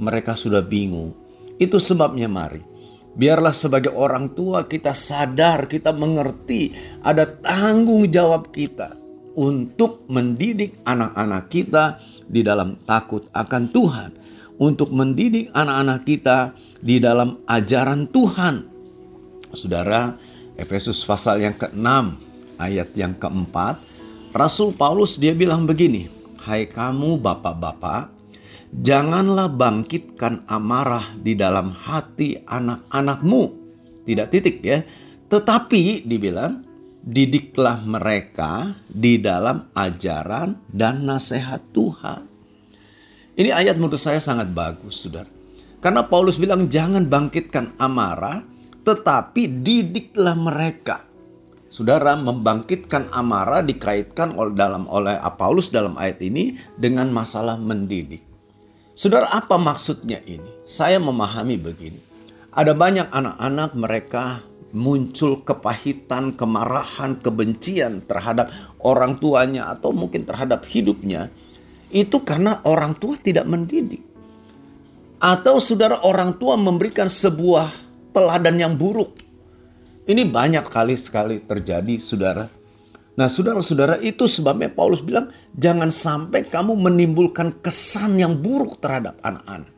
Mereka 0.00 0.32
sudah 0.40 0.64
bingung. 0.64 1.12
Itu 1.60 1.76
sebabnya, 1.76 2.32
mari 2.32 2.71
Biarlah 3.12 3.52
sebagai 3.52 3.92
orang 3.92 4.32
tua 4.32 4.64
kita 4.64 4.96
sadar, 4.96 5.68
kita 5.68 5.92
mengerti 5.92 6.72
ada 7.04 7.28
tanggung 7.28 8.08
jawab 8.08 8.48
kita 8.48 8.96
untuk 9.36 10.08
mendidik 10.08 10.80
anak-anak 10.88 11.52
kita 11.52 12.00
di 12.24 12.40
dalam 12.40 12.80
takut 12.88 13.28
akan 13.36 13.68
Tuhan, 13.68 14.10
untuk 14.56 14.92
mendidik 14.92 15.52
anak-anak 15.52 16.00
kita 16.08 16.38
di 16.80 16.96
dalam 17.00 17.44
ajaran 17.44 18.08
Tuhan. 18.08 18.68
Saudara, 19.52 20.16
Efesus 20.56 21.04
pasal 21.04 21.44
yang 21.44 21.56
ke-6 21.56 22.16
ayat 22.56 22.96
yang 22.96 23.12
keempat, 23.16 23.80
Rasul 24.32 24.72
Paulus 24.72 25.20
dia 25.20 25.36
bilang 25.36 25.68
begini, 25.68 26.08
"Hai 26.40 26.64
kamu 26.64 27.20
bapak-bapak, 27.20 28.11
janganlah 28.72 29.52
bangkitkan 29.52 30.48
amarah 30.48 31.12
di 31.20 31.36
dalam 31.36 31.70
hati 31.76 32.40
anak-anakmu. 32.40 33.42
Tidak 34.08 34.26
titik 34.32 34.64
ya. 34.64 34.80
Tetapi 35.28 36.08
dibilang, 36.08 36.64
didiklah 37.04 37.84
mereka 37.84 38.72
di 38.88 39.20
dalam 39.20 39.68
ajaran 39.76 40.56
dan 40.72 41.04
nasihat 41.04 41.60
Tuhan. 41.72 42.28
Ini 43.32 43.48
ayat 43.48 43.80
menurut 43.80 43.96
saya 43.96 44.20
sangat 44.20 44.52
bagus, 44.52 45.04
saudara. 45.04 45.28
Karena 45.82 46.04
Paulus 46.04 46.36
bilang 46.36 46.68
jangan 46.68 47.08
bangkitkan 47.08 47.74
amarah, 47.80 48.44
tetapi 48.84 49.64
didiklah 49.64 50.36
mereka. 50.36 51.00
Saudara 51.72 52.12
membangkitkan 52.20 53.08
amarah 53.16 53.64
dikaitkan 53.64 54.36
oleh 54.36 54.52
dalam 54.52 54.84
oleh 54.84 55.16
Paulus 55.40 55.72
dalam 55.72 55.96
ayat 55.96 56.20
ini 56.20 56.60
dengan 56.76 57.08
masalah 57.08 57.56
mendidik. 57.56 58.31
Saudara, 58.92 59.32
apa 59.32 59.56
maksudnya 59.56 60.20
ini? 60.28 60.68
Saya 60.68 61.00
memahami 61.00 61.56
begini. 61.56 61.96
Ada 62.52 62.76
banyak 62.76 63.08
anak-anak 63.08 63.70
mereka 63.72 64.44
muncul 64.76 65.40
kepahitan, 65.40 66.36
kemarahan, 66.36 67.16
kebencian 67.16 68.04
terhadap 68.04 68.52
orang 68.84 69.16
tuanya 69.16 69.72
atau 69.72 69.96
mungkin 69.96 70.28
terhadap 70.28 70.68
hidupnya. 70.68 71.32
Itu 71.88 72.20
karena 72.20 72.60
orang 72.68 72.92
tua 73.00 73.16
tidak 73.16 73.48
mendidik. 73.48 74.04
Atau 75.24 75.56
saudara 75.56 76.04
orang 76.04 76.36
tua 76.36 76.60
memberikan 76.60 77.08
sebuah 77.08 77.72
teladan 78.12 78.60
yang 78.60 78.74
buruk. 78.76 79.16
Ini 80.04 80.28
banyak 80.28 80.68
kali 80.68 81.00
sekali 81.00 81.40
terjadi 81.40 81.96
saudara 81.96 82.44
Nah, 83.12 83.28
saudara-saudara, 83.28 84.00
itu 84.00 84.24
sebabnya 84.24 84.72
Paulus 84.72 85.04
bilang, 85.04 85.28
"Jangan 85.52 85.92
sampai 85.92 86.48
kamu 86.48 86.80
menimbulkan 86.80 87.60
kesan 87.60 88.16
yang 88.16 88.40
buruk 88.40 88.80
terhadap 88.80 89.20
anak-anak." 89.20 89.68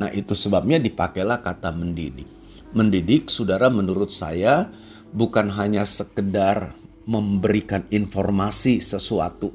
Nah, 0.00 0.08
itu 0.12 0.32
sebabnya 0.32 0.80
dipakailah 0.80 1.44
kata 1.44 1.68
mendidik. 1.72 2.28
Mendidik, 2.72 3.28
saudara, 3.28 3.68
menurut 3.68 4.08
saya 4.08 4.72
bukan 5.12 5.52
hanya 5.52 5.84
sekedar 5.84 6.72
memberikan 7.04 7.84
informasi 7.92 8.80
sesuatu. 8.80 9.52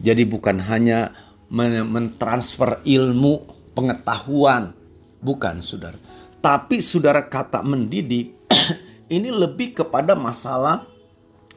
Jadi, 0.00 0.24
bukan 0.24 0.64
hanya 0.64 1.12
mentransfer 1.52 2.80
ilmu, 2.88 3.44
pengetahuan, 3.76 4.72
bukan, 5.20 5.60
saudara. 5.60 6.00
Tapi, 6.40 6.80
saudara, 6.80 7.20
kata 7.28 7.60
mendidik 7.60 8.32
ini 9.16 9.28
lebih 9.28 9.76
kepada 9.76 10.16
masalah 10.16 10.93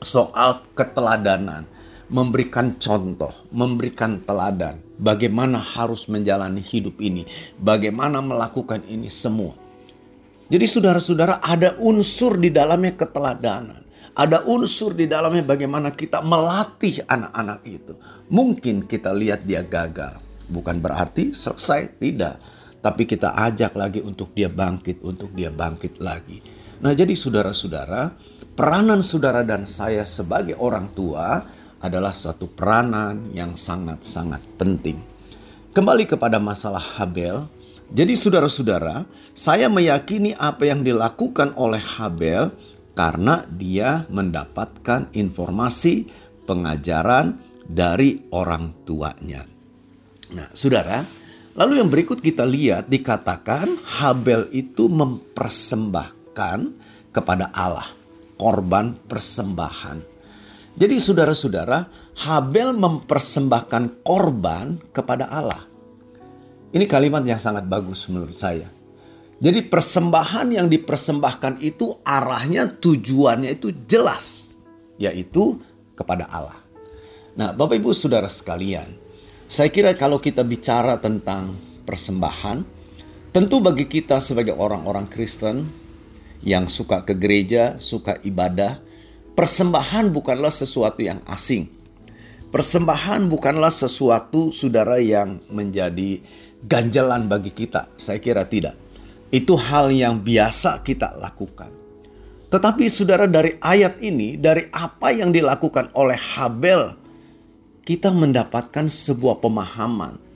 soal 0.02 0.64
keteladanan, 0.78 1.66
memberikan 2.08 2.78
contoh, 2.80 3.34
memberikan 3.52 4.22
teladan, 4.24 4.80
bagaimana 4.96 5.60
harus 5.60 6.08
menjalani 6.08 6.64
hidup 6.64 6.98
ini, 7.04 7.28
bagaimana 7.60 8.24
melakukan 8.24 8.84
ini 8.88 9.12
semua. 9.12 9.54
Jadi 10.48 10.64
saudara-saudara 10.64 11.44
ada 11.44 11.76
unsur 11.84 12.40
di 12.40 12.48
dalamnya 12.48 12.96
keteladanan. 12.96 13.84
Ada 14.18 14.50
unsur 14.50 14.98
di 14.98 15.06
dalamnya 15.06 15.46
bagaimana 15.46 15.94
kita 15.94 16.26
melatih 16.26 17.06
anak-anak 17.06 17.62
itu. 17.68 17.94
Mungkin 18.34 18.90
kita 18.90 19.14
lihat 19.14 19.46
dia 19.46 19.62
gagal. 19.62 20.18
Bukan 20.50 20.82
berarti 20.82 21.36
selesai, 21.36 22.00
tidak. 22.02 22.42
Tapi 22.82 23.04
kita 23.06 23.36
ajak 23.36 23.76
lagi 23.78 24.00
untuk 24.02 24.32
dia 24.34 24.50
bangkit, 24.50 25.04
untuk 25.04 25.36
dia 25.36 25.52
bangkit 25.54 26.00
lagi. 26.02 26.42
Nah 26.82 26.96
jadi 26.96 27.14
saudara-saudara, 27.14 28.16
peranan 28.58 29.06
saudara 29.06 29.46
dan 29.46 29.70
saya 29.70 30.02
sebagai 30.02 30.58
orang 30.58 30.90
tua 30.98 31.46
adalah 31.78 32.10
suatu 32.10 32.50
peranan 32.50 33.30
yang 33.38 33.54
sangat-sangat 33.54 34.42
penting. 34.58 34.98
Kembali 35.78 36.10
kepada 36.10 36.42
masalah 36.42 36.82
Habel, 36.98 37.46
jadi 37.94 38.18
saudara-saudara, 38.18 39.06
saya 39.38 39.70
meyakini 39.70 40.34
apa 40.34 40.66
yang 40.66 40.82
dilakukan 40.82 41.54
oleh 41.54 41.78
Habel 41.78 42.50
karena 42.98 43.46
dia 43.46 44.10
mendapatkan 44.10 45.14
informasi 45.14 46.10
pengajaran 46.50 47.38
dari 47.70 48.26
orang 48.34 48.74
tuanya. 48.90 49.46
Nah, 50.34 50.50
saudara, 50.58 51.06
Lalu 51.58 51.82
yang 51.82 51.90
berikut 51.90 52.22
kita 52.22 52.46
lihat 52.46 52.86
dikatakan 52.86 53.82
Habel 53.82 54.46
itu 54.54 54.86
mempersembahkan 54.86 56.70
kepada 57.10 57.50
Allah 57.50 57.97
korban 58.38 58.96
persembahan. 58.96 60.16
Jadi 60.78 60.96
saudara-saudara, 61.02 61.90
Habel 62.22 62.78
mempersembahkan 62.78 64.06
korban 64.06 64.78
kepada 64.94 65.26
Allah. 65.26 65.66
Ini 66.70 66.86
kalimat 66.86 67.26
yang 67.26 67.42
sangat 67.42 67.66
bagus 67.66 68.06
menurut 68.06 68.38
saya. 68.38 68.70
Jadi 69.38 69.66
persembahan 69.66 70.54
yang 70.54 70.70
dipersembahkan 70.70 71.62
itu 71.62 71.98
arahnya 72.06 72.78
tujuannya 72.78 73.58
itu 73.58 73.74
jelas, 73.86 74.54
yaitu 74.98 75.58
kepada 75.98 76.30
Allah. 76.30 76.58
Nah, 77.38 77.54
Bapak 77.54 77.78
Ibu 77.78 77.94
Saudara 77.94 78.26
sekalian, 78.30 78.98
saya 79.46 79.70
kira 79.70 79.94
kalau 79.94 80.18
kita 80.18 80.42
bicara 80.42 80.98
tentang 80.98 81.54
persembahan, 81.86 82.66
tentu 83.30 83.62
bagi 83.62 83.86
kita 83.86 84.18
sebagai 84.18 84.58
orang-orang 84.58 85.06
Kristen 85.06 85.70
yang 86.44 86.70
suka 86.70 87.02
ke 87.06 87.14
gereja, 87.18 87.78
suka 87.82 88.18
ibadah, 88.22 88.82
persembahan 89.34 90.10
bukanlah 90.14 90.54
sesuatu 90.54 91.02
yang 91.02 91.22
asing. 91.30 91.70
Persembahan 92.48 93.28
bukanlah 93.28 93.74
sesuatu 93.74 94.56
saudara 94.56 94.98
yang 95.04 95.44
menjadi 95.52 96.24
ganjalan 96.64 97.28
bagi 97.28 97.52
kita. 97.52 97.92
Saya 98.00 98.24
kira 98.24 98.48
tidak. 98.48 98.74
Itu 99.28 99.60
hal 99.60 99.92
yang 99.92 100.24
biasa 100.24 100.82
kita 100.82 101.20
lakukan. 101.20 101.70
Tetapi 102.48 102.88
saudara 102.88 103.28
dari 103.28 103.60
ayat 103.60 104.00
ini, 104.00 104.40
dari 104.40 104.72
apa 104.72 105.12
yang 105.12 105.36
dilakukan 105.36 105.92
oleh 106.00 106.16
Habel 106.16 106.96
kita 107.84 108.12
mendapatkan 108.12 108.88
sebuah 108.88 109.40
pemahaman. 109.40 110.27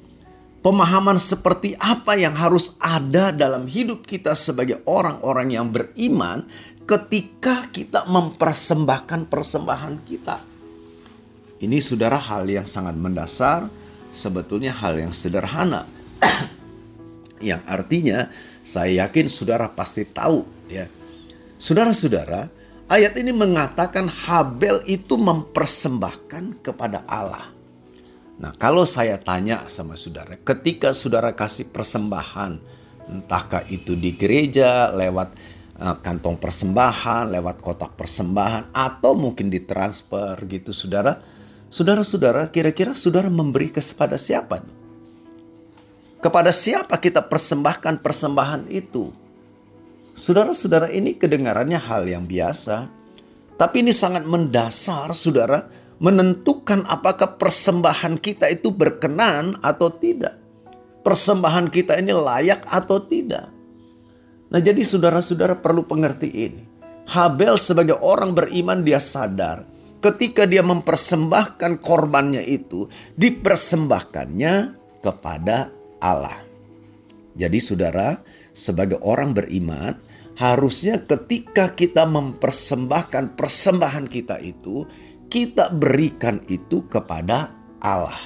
Pemahaman 0.61 1.17
seperti 1.17 1.73
apa 1.81 2.13
yang 2.13 2.37
harus 2.37 2.77
ada 2.77 3.33
dalam 3.33 3.65
hidup 3.65 4.05
kita 4.05 4.37
sebagai 4.37 4.85
orang-orang 4.85 5.57
yang 5.57 5.73
beriman 5.73 6.45
ketika 6.85 7.65
kita 7.73 8.05
mempersembahkan 8.05 9.25
persembahan 9.25 10.05
kita. 10.05 10.37
Ini 11.61 11.77
saudara 11.81 12.17
hal 12.17 12.45
yang 12.45 12.69
sangat 12.69 12.93
mendasar, 12.93 13.65
sebetulnya 14.13 14.69
hal 14.69 15.01
yang 15.01 15.13
sederhana. 15.13 15.89
yang 17.41 17.65
artinya 17.65 18.29
saya 18.61 19.05
yakin 19.05 19.25
saudara 19.25 19.65
pasti 19.65 20.05
tahu 20.05 20.45
ya. 20.69 20.85
Saudara-saudara, 21.57 22.61
Ayat 22.91 23.15
ini 23.15 23.31
mengatakan 23.31 24.11
Habel 24.11 24.83
itu 24.83 25.15
mempersembahkan 25.15 26.59
kepada 26.59 27.07
Allah. 27.07 27.47
Nah, 28.41 28.57
kalau 28.57 28.89
saya 28.89 29.21
tanya 29.21 29.69
sama 29.69 29.93
saudara, 29.93 30.33
ketika 30.33 30.97
saudara 30.97 31.29
kasih 31.29 31.69
persembahan, 31.69 32.57
entahkah 33.05 33.61
itu 33.69 33.93
di 33.93 34.17
gereja, 34.17 34.89
lewat 34.89 35.37
uh, 35.77 36.01
kantong 36.01 36.41
persembahan, 36.41 37.29
lewat 37.37 37.61
kotak 37.61 37.93
persembahan, 37.93 38.73
atau 38.73 39.13
mungkin 39.13 39.53
ditransfer 39.53 40.41
gitu, 40.49 40.73
saudara. 40.73 41.21
Saudara-saudara, 41.69 42.49
kira-kira 42.49 42.97
saudara 42.97 43.29
memberi 43.29 43.69
kepada 43.69 44.17
siapa? 44.17 44.65
Kepada 46.17 46.49
siapa 46.49 46.97
kita 46.97 47.21
persembahkan 47.21 48.01
persembahan 48.01 48.73
itu? 48.73 49.13
Saudara-saudara 50.17 50.89
ini 50.89 51.13
kedengarannya 51.13 51.77
hal 51.77 52.09
yang 52.09 52.25
biasa. 52.25 52.89
Tapi 53.55 53.85
ini 53.85 53.93
sangat 53.93 54.25
mendasar 54.25 55.13
saudara 55.13 55.69
menentukan 56.01 56.81
apakah 56.89 57.37
persembahan 57.37 58.17
kita 58.17 58.49
itu 58.49 58.73
berkenan 58.73 59.61
atau 59.61 59.93
tidak. 59.93 60.41
Persembahan 61.05 61.69
kita 61.69 62.01
ini 62.01 62.09
layak 62.09 62.65
atau 62.65 62.97
tidak. 63.05 63.53
Nah 64.49 64.59
jadi 64.59 64.81
saudara-saudara 64.81 65.61
perlu 65.61 65.85
pengerti 65.85 66.29
ini. 66.33 66.63
Habel 67.05 67.57
sebagai 67.57 68.01
orang 68.01 68.33
beriman 68.33 68.81
dia 68.81 68.97
sadar 68.97 69.65
ketika 70.01 70.49
dia 70.49 70.65
mempersembahkan 70.65 71.77
korbannya 71.81 72.41
itu 72.49 72.89
dipersembahkannya 73.15 74.53
kepada 75.05 75.69
Allah. 76.01 76.41
Jadi 77.37 77.57
saudara, 77.61 78.17
sebagai 78.51 78.99
orang 79.05 79.31
beriman, 79.31 79.95
harusnya 80.35 80.99
ketika 81.05 81.71
kita 81.71 82.03
mempersembahkan 82.09 83.37
persembahan 83.37 84.05
kita 84.09 84.41
itu, 84.41 84.83
kita 85.31 85.71
berikan 85.71 86.43
itu 86.51 86.83
kepada 86.91 87.55
Allah. 87.79 88.19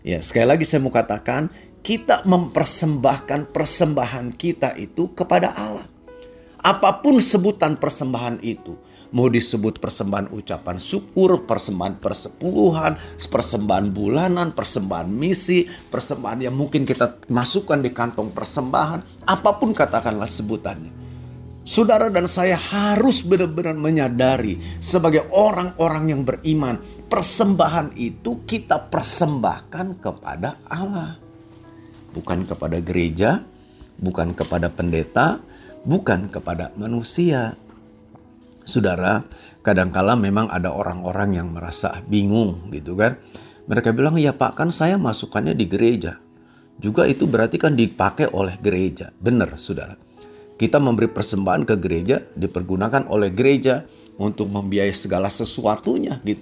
Ya, 0.00 0.24
sekali 0.24 0.48
lagi 0.48 0.64
saya 0.64 0.80
mau 0.80 0.94
katakan, 0.94 1.52
kita 1.84 2.24
mempersembahkan 2.24 3.52
persembahan 3.52 4.32
kita 4.34 4.72
itu 4.80 5.12
kepada 5.12 5.52
Allah. 5.52 5.84
Apa 6.64 7.04
pun 7.04 7.20
sebutan 7.20 7.76
persembahan 7.76 8.40
itu, 8.40 8.80
Mau 9.14 9.30
disebut 9.30 9.78
persembahan 9.78 10.34
ucapan 10.34 10.82
syukur, 10.82 11.46
persembahan 11.46 12.02
persepuluhan, 12.02 12.98
persembahan 13.16 13.94
bulanan, 13.94 14.50
persembahan 14.50 15.06
misi, 15.06 15.62
persembahan 15.64 16.50
yang 16.50 16.54
mungkin 16.58 16.82
kita 16.82 17.22
masukkan 17.30 17.78
di 17.78 17.94
kantong 17.94 18.34
persembahan, 18.34 19.24
apa 19.30 19.50
pun 19.62 19.70
katakanlah 19.70 20.26
sebutannya. 20.26 21.05
Saudara 21.66 22.06
dan 22.14 22.30
saya 22.30 22.54
harus 22.54 23.26
benar-benar 23.26 23.74
menyadari 23.74 24.62
sebagai 24.78 25.26
orang-orang 25.34 26.14
yang 26.14 26.22
beriman, 26.22 26.78
persembahan 27.10 27.90
itu 27.98 28.46
kita 28.46 28.86
persembahkan 28.86 29.98
kepada 29.98 30.62
Allah. 30.70 31.18
Bukan 32.14 32.46
kepada 32.46 32.78
gereja, 32.78 33.42
bukan 33.98 34.30
kepada 34.38 34.70
pendeta, 34.70 35.42
bukan 35.82 36.30
kepada 36.30 36.70
manusia. 36.78 37.58
Saudara, 38.62 39.26
kadangkala 39.66 40.14
memang 40.14 40.46
ada 40.46 40.70
orang-orang 40.70 41.34
yang 41.34 41.50
merasa 41.50 41.98
bingung 42.06 42.70
gitu 42.70 42.94
kan. 42.94 43.18
Mereka 43.66 43.90
bilang, 43.90 44.14
ya 44.22 44.30
Pak 44.30 44.54
kan 44.54 44.70
saya 44.70 44.94
masukannya 45.02 45.58
di 45.58 45.66
gereja. 45.66 46.22
Juga 46.78 47.10
itu 47.10 47.26
berarti 47.26 47.58
kan 47.58 47.74
dipakai 47.74 48.30
oleh 48.30 48.54
gereja. 48.62 49.10
Benar 49.18 49.58
saudara. 49.58 50.05
Kita 50.56 50.80
memberi 50.80 51.12
persembahan 51.12 51.68
ke 51.68 51.76
gereja, 51.76 52.24
dipergunakan 52.32 53.12
oleh 53.12 53.28
gereja 53.28 53.84
untuk 54.16 54.48
membiayai 54.48 54.92
segala 54.96 55.28
sesuatunya 55.28 56.16
gitu. 56.24 56.40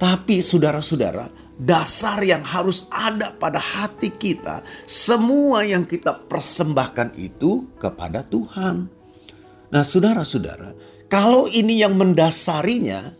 Tapi 0.00 0.40
saudara-saudara, 0.40 1.28
dasar 1.60 2.24
yang 2.24 2.40
harus 2.40 2.88
ada 2.88 3.36
pada 3.36 3.60
hati 3.60 4.08
kita, 4.08 4.64
semua 4.88 5.60
yang 5.60 5.84
kita 5.84 6.16
persembahkan 6.24 7.12
itu 7.20 7.68
kepada 7.76 8.24
Tuhan. 8.24 8.88
Nah, 9.68 9.84
saudara-saudara, 9.84 10.72
kalau 11.12 11.44
ini 11.52 11.84
yang 11.84 12.00
mendasarinya, 12.00 13.12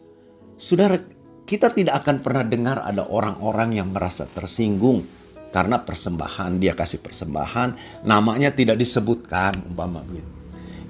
saudara, 0.56 0.96
kita 1.44 1.68
tidak 1.76 2.00
akan 2.00 2.24
pernah 2.24 2.48
dengar 2.48 2.80
ada 2.80 3.04
orang-orang 3.04 3.76
yang 3.76 3.92
merasa 3.92 4.24
tersinggung 4.24 5.04
karena 5.50 5.82
persembahan, 5.82 6.62
dia 6.62 6.78
kasih 6.78 7.02
persembahan, 7.02 8.02
namanya 8.06 8.54
tidak 8.54 8.78
disebutkan, 8.78 9.66
umpama 9.66 10.02
begitu. 10.06 10.40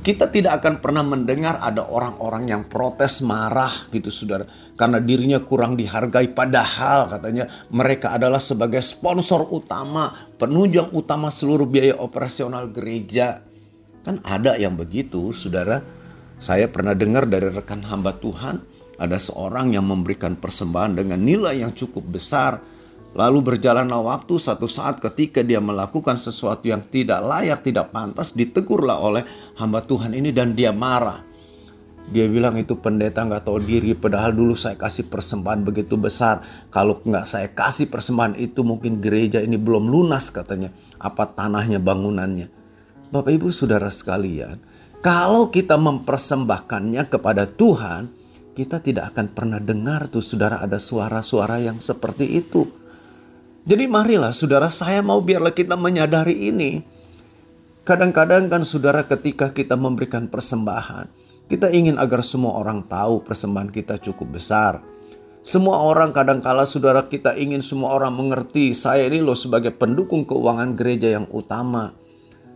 Kita 0.00 0.32
tidak 0.32 0.64
akan 0.64 0.80
pernah 0.80 1.04
mendengar 1.04 1.60
ada 1.60 1.84
orang-orang 1.84 2.48
yang 2.48 2.62
protes 2.64 3.20
marah 3.20 3.84
gitu 3.92 4.08
saudara. 4.08 4.48
Karena 4.72 4.96
dirinya 4.96 5.44
kurang 5.44 5.76
dihargai 5.76 6.32
padahal 6.32 7.12
katanya 7.12 7.68
mereka 7.68 8.16
adalah 8.16 8.40
sebagai 8.40 8.80
sponsor 8.80 9.52
utama, 9.52 10.08
penunjang 10.40 10.88
utama 10.96 11.28
seluruh 11.28 11.68
biaya 11.68 12.00
operasional 12.00 12.72
gereja. 12.72 13.44
Kan 14.00 14.24
ada 14.24 14.56
yang 14.56 14.72
begitu 14.72 15.36
saudara. 15.36 15.84
Saya 16.40 16.72
pernah 16.72 16.96
dengar 16.96 17.28
dari 17.28 17.52
rekan 17.52 17.84
hamba 17.84 18.16
Tuhan, 18.16 18.64
ada 18.96 19.20
seorang 19.20 19.76
yang 19.76 19.84
memberikan 19.84 20.32
persembahan 20.32 20.96
dengan 20.96 21.20
nilai 21.20 21.60
yang 21.60 21.76
cukup 21.76 22.08
besar. 22.08 22.64
Lalu 23.10 23.42
berjalanlah 23.42 24.06
waktu 24.06 24.38
satu 24.38 24.70
saat 24.70 25.02
ketika 25.02 25.42
dia 25.42 25.58
melakukan 25.58 26.14
sesuatu 26.14 26.70
yang 26.70 26.86
tidak 26.86 27.18
layak, 27.26 27.66
tidak 27.66 27.90
pantas, 27.90 28.30
ditegurlah 28.30 29.02
oleh 29.02 29.26
hamba 29.58 29.82
Tuhan 29.82 30.14
ini 30.14 30.30
dan 30.30 30.54
dia 30.54 30.70
marah. 30.70 31.26
Dia 32.10 32.26
bilang 32.26 32.58
itu 32.58 32.74
pendeta 32.78 33.22
nggak 33.22 33.46
tahu 33.46 33.62
diri, 33.62 33.94
padahal 33.94 34.34
dulu 34.34 34.54
saya 34.54 34.74
kasih 34.74 35.10
persembahan 35.10 35.62
begitu 35.62 35.94
besar. 35.98 36.42
Kalau 36.70 37.02
nggak 37.02 37.26
saya 37.26 37.48
kasih 37.50 37.90
persembahan 37.90 38.38
itu 38.38 38.62
mungkin 38.62 38.98
gereja 39.02 39.42
ini 39.42 39.58
belum 39.58 39.90
lunas 39.90 40.30
katanya. 40.30 40.70
Apa 40.98 41.30
tanahnya, 41.34 41.82
bangunannya. 41.82 42.50
Bapak 43.10 43.30
ibu 43.30 43.50
saudara 43.50 43.90
sekalian, 43.90 44.62
kalau 45.02 45.50
kita 45.50 45.74
mempersembahkannya 45.78 47.10
kepada 47.10 47.46
Tuhan, 47.46 48.10
kita 48.54 48.82
tidak 48.82 49.14
akan 49.14 49.26
pernah 49.30 49.58
dengar 49.62 50.06
tuh 50.10 50.22
saudara 50.22 50.62
ada 50.62 50.78
suara-suara 50.78 51.58
yang 51.62 51.82
seperti 51.82 52.26
itu. 52.38 52.79
Jadi 53.70 53.86
marilah 53.86 54.34
saudara 54.34 54.66
saya 54.66 54.98
mau 54.98 55.22
biarlah 55.22 55.54
kita 55.54 55.78
menyadari 55.78 56.50
ini. 56.50 56.82
Kadang-kadang 57.86 58.50
kan 58.50 58.66
saudara 58.66 59.06
ketika 59.06 59.54
kita 59.54 59.78
memberikan 59.78 60.26
persembahan, 60.26 61.06
kita 61.46 61.70
ingin 61.70 61.94
agar 61.94 62.18
semua 62.26 62.58
orang 62.58 62.82
tahu 62.90 63.22
persembahan 63.22 63.70
kita 63.70 64.02
cukup 64.02 64.42
besar. 64.42 64.82
Semua 65.46 65.86
orang 65.86 66.10
kadangkala 66.10 66.66
saudara 66.66 67.06
kita 67.06 67.38
ingin 67.38 67.62
semua 67.62 67.94
orang 67.94 68.10
mengerti 68.18 68.74
saya 68.74 69.06
ini 69.06 69.22
loh 69.22 69.38
sebagai 69.38 69.70
pendukung 69.70 70.26
keuangan 70.26 70.74
gereja 70.74 71.22
yang 71.22 71.30
utama. 71.30 71.94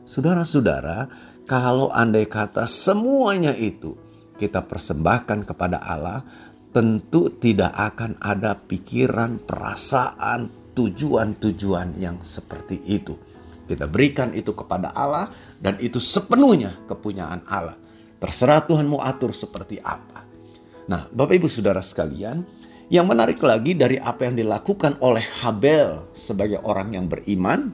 Saudara-saudara, 0.03 1.07
kalau 1.47 1.95
andai 1.95 2.27
kata 2.27 2.67
semuanya 2.67 3.55
itu 3.55 3.95
kita 4.35 4.67
persembahkan 4.67 5.47
kepada 5.47 5.79
Allah, 5.79 6.27
tentu 6.75 7.31
tidak 7.39 7.71
akan 7.71 8.19
ada 8.19 8.59
pikiran, 8.59 9.39
perasaan, 9.39 10.64
tujuan-tujuan 10.75 11.97
yang 11.97 12.21
seperti 12.21 12.83
itu. 12.85 13.15
Kita 13.65 13.89
berikan 13.89 14.37
itu 14.37 14.53
kepada 14.53 14.93
Allah 14.93 15.33
dan 15.57 15.81
itu 15.81 15.97
sepenuhnya 15.97 16.77
kepunyaan 16.85 17.47
Allah. 17.49 17.79
Terserah 18.21 18.61
Tuhan 18.69 18.85
mau 18.85 19.01
atur 19.01 19.33
seperti 19.33 19.81
apa. 19.81 20.25
Nah, 20.85 21.09
Bapak 21.09 21.41
Ibu 21.41 21.49
Saudara 21.49 21.81
sekalian, 21.81 22.45
yang 22.93 23.09
menarik 23.09 23.41
lagi 23.41 23.73
dari 23.73 23.97
apa 23.97 24.29
yang 24.29 24.37
dilakukan 24.37 25.01
oleh 25.01 25.25
Habel 25.41 26.05
sebagai 26.13 26.61
orang 26.61 26.93
yang 26.93 27.07
beriman, 27.09 27.73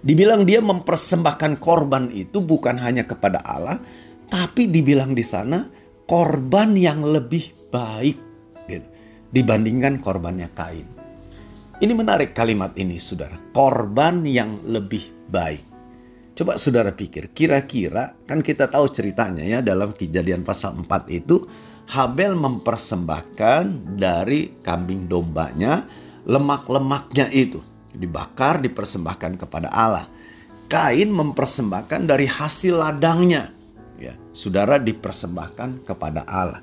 dibilang 0.00 0.48
dia 0.48 0.64
mempersembahkan 0.64 1.60
korban 1.60 2.08
itu 2.08 2.40
bukan 2.40 2.80
hanya 2.80 3.04
kepada 3.04 3.44
Allah, 3.44 3.76
tapi 4.32 4.72
dibilang 4.72 5.12
di 5.12 5.20
sana 5.20 5.68
korban 6.08 6.72
yang 6.72 7.04
lebih 7.04 7.52
baik 7.68 8.16
gitu, 8.68 8.88
dibandingkan 9.28 10.00
korbannya 10.00 10.48
Kain. 10.56 11.01
Ini 11.82 11.98
menarik 11.98 12.30
kalimat 12.30 12.78
ini, 12.78 12.94
saudara. 12.94 13.34
Korban 13.50 14.22
yang 14.22 14.62
lebih 14.70 15.26
baik. 15.26 15.66
Coba 16.38 16.54
saudara 16.54 16.94
pikir, 16.94 17.34
kira-kira 17.34 18.14
kan 18.22 18.38
kita 18.38 18.70
tahu 18.70 18.86
ceritanya 18.94 19.42
ya 19.42 19.58
dalam 19.58 19.90
kejadian 19.90 20.46
pasal 20.46 20.78
4 20.78 20.86
itu 21.10 21.42
Habel 21.90 22.38
mempersembahkan 22.38 23.98
dari 23.98 24.62
kambing 24.62 25.10
dombanya 25.10 25.82
lemak-lemaknya 26.22 27.26
itu 27.34 27.58
dibakar 27.90 28.62
dipersembahkan 28.62 29.42
kepada 29.42 29.66
Allah. 29.74 30.06
Kain 30.70 31.10
mempersembahkan 31.10 32.06
dari 32.06 32.30
hasil 32.30 32.78
ladangnya. 32.78 33.50
Ya, 33.98 34.14
saudara 34.30 34.78
dipersembahkan 34.78 35.82
kepada 35.82 36.22
Allah. 36.30 36.62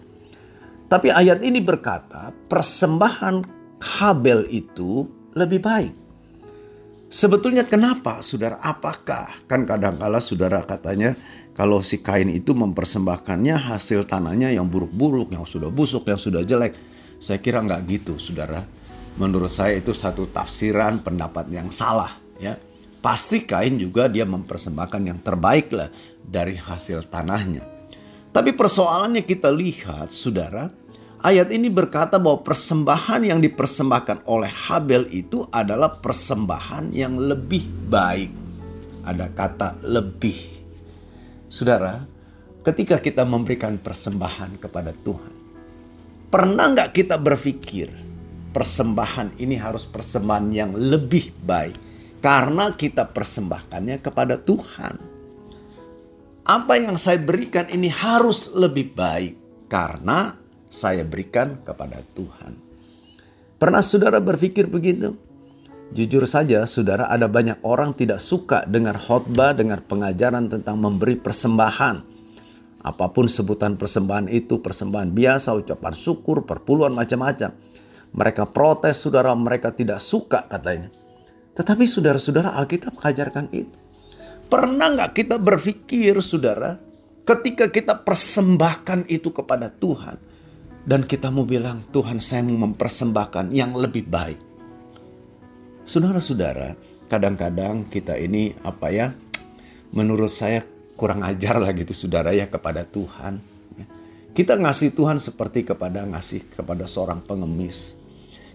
Tapi 0.88 1.12
ayat 1.12 1.44
ini 1.44 1.60
berkata, 1.60 2.32
persembahan 2.48 3.59
Habel 3.80 4.44
itu 4.52 5.08
lebih 5.36 5.64
baik. 5.64 5.94
Sebetulnya 7.10 7.66
kenapa 7.66 8.22
saudara? 8.22 8.62
Apakah? 8.62 9.48
Kan 9.50 9.66
kadang-kala 9.66 10.22
saudara 10.22 10.62
katanya 10.62 11.18
kalau 11.58 11.82
si 11.82 12.00
kain 12.00 12.30
itu 12.30 12.54
mempersembahkannya 12.54 13.56
hasil 13.56 14.06
tanahnya 14.06 14.54
yang 14.54 14.70
buruk-buruk, 14.70 15.34
yang 15.34 15.44
sudah 15.44 15.74
busuk, 15.74 16.06
yang 16.08 16.22
sudah 16.22 16.46
jelek. 16.46 16.78
Saya 17.18 17.42
kira 17.42 17.60
nggak 17.66 17.82
gitu, 17.90 18.14
saudara. 18.16 18.64
Menurut 19.20 19.52
saya 19.52 19.76
itu 19.76 19.92
satu 19.92 20.30
tafsiran 20.32 21.04
pendapat 21.04 21.52
yang 21.52 21.68
salah. 21.74 22.16
ya. 22.40 22.56
Pasti 23.04 23.44
kain 23.44 23.76
juga 23.76 24.08
dia 24.08 24.24
mempersembahkan 24.24 25.02
yang 25.04 25.20
terbaik 25.20 25.72
lah 25.76 25.92
dari 26.24 26.56
hasil 26.56 27.08
tanahnya. 27.12 27.68
Tapi 28.30 28.54
persoalannya 28.54 29.26
kita 29.26 29.50
lihat, 29.52 30.14
saudara, 30.14 30.72
ayat 31.24 31.52
ini 31.52 31.68
berkata 31.72 32.20
bahwa 32.22 32.44
persembahan 32.44 33.28
yang 33.28 33.40
dipersembahkan 33.40 34.28
oleh 34.28 34.52
Habel 34.52 35.08
itu 35.12 35.44
adalah 35.52 36.00
persembahan 36.00 36.92
yang 36.96 37.20
lebih 37.20 37.68
baik. 37.88 38.32
Ada 39.04 39.32
kata 39.34 39.80
lebih 39.84 40.60
Saudara, 41.50 42.06
ketika 42.62 43.02
kita 43.02 43.26
memberikan 43.26 43.82
persembahan 43.82 44.62
kepada 44.62 44.94
Tuhan, 44.94 45.34
pernah 46.30 46.70
nggak 46.70 46.94
kita 46.94 47.18
berpikir 47.18 47.90
persembahan 48.54 49.42
ini 49.42 49.58
harus 49.58 49.90
persembahan 49.90 50.48
yang 50.54 50.72
lebih 50.78 51.34
baik 51.42 51.74
karena 52.22 52.70
kita 52.78 53.10
persembahkannya 53.10 53.98
kepada 53.98 54.38
Tuhan. 54.38 54.96
Apa 56.46 56.78
yang 56.78 57.02
saya 57.02 57.18
berikan 57.18 57.66
ini 57.74 57.90
harus 57.90 58.54
lebih 58.54 58.94
baik 58.94 59.66
karena 59.66 60.38
saya 60.70 61.02
berikan 61.02 61.60
kepada 61.66 62.06
Tuhan. 62.14 62.56
Pernah 63.60 63.84
saudara 63.84 64.22
berpikir 64.24 64.70
begitu? 64.70 65.18
Jujur 65.90 66.24
saja, 66.30 66.64
saudara, 66.70 67.10
ada 67.10 67.26
banyak 67.26 67.66
orang 67.66 67.98
tidak 67.98 68.22
suka 68.22 68.62
dengar 68.70 68.96
khotbah, 69.02 69.58
dengar 69.58 69.82
pengajaran 69.82 70.46
tentang 70.46 70.78
memberi 70.78 71.18
persembahan. 71.18 72.06
Apa 72.86 73.10
pun 73.10 73.26
sebutan 73.26 73.74
persembahan 73.76 74.30
itu, 74.30 74.62
persembahan 74.62 75.10
biasa, 75.10 75.58
ucapan 75.58 75.94
syukur, 75.98 76.46
perpuluhan 76.46 76.94
macam-macam. 76.94 77.52
Mereka 78.14 78.54
protes, 78.54 79.02
saudara, 79.02 79.34
mereka 79.34 79.74
tidak 79.74 79.98
suka 79.98 80.46
katanya. 80.46 80.94
Tetapi 81.58 81.84
saudara-saudara, 81.84 82.54
Alkitab 82.54 82.96
mengajarkan 83.02 83.50
itu. 83.52 83.76
Pernah 84.46 84.94
nggak 84.94 85.12
kita 85.18 85.42
berpikir, 85.42 86.16
saudara, 86.22 86.78
ketika 87.26 87.66
kita 87.68 87.98
persembahkan 88.06 89.10
itu 89.10 89.34
kepada 89.34 89.74
Tuhan, 89.74 90.29
dan 90.84 91.08
kita 91.08 91.32
mau 91.32 91.44
bilang, 91.48 91.84
Tuhan 91.92 92.24
saya 92.24 92.44
mau 92.46 92.68
mempersembahkan 92.70 93.52
yang 93.52 93.76
lebih 93.76 94.08
baik 94.08 94.50
Saudara-saudara, 95.90 96.78
kadang-kadang 97.10 97.90
kita 97.90 98.14
ini 98.14 98.54
apa 98.62 98.94
ya? 98.94 99.10
Menurut 99.90 100.30
saya 100.30 100.62
kurang 100.94 101.26
ajar 101.26 101.58
lah 101.58 101.74
gitu 101.74 101.98
saudara 101.98 102.30
ya 102.30 102.46
kepada 102.46 102.86
Tuhan. 102.86 103.42
Kita 104.30 104.54
ngasih 104.54 104.94
Tuhan 104.94 105.18
seperti 105.18 105.66
kepada 105.66 106.06
ngasih 106.06 106.54
kepada 106.54 106.86
seorang 106.86 107.26
pengemis. 107.26 107.98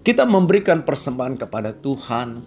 Kita 0.06 0.22
memberikan 0.30 0.86
persembahan 0.86 1.34
kepada 1.34 1.74
Tuhan 1.74 2.38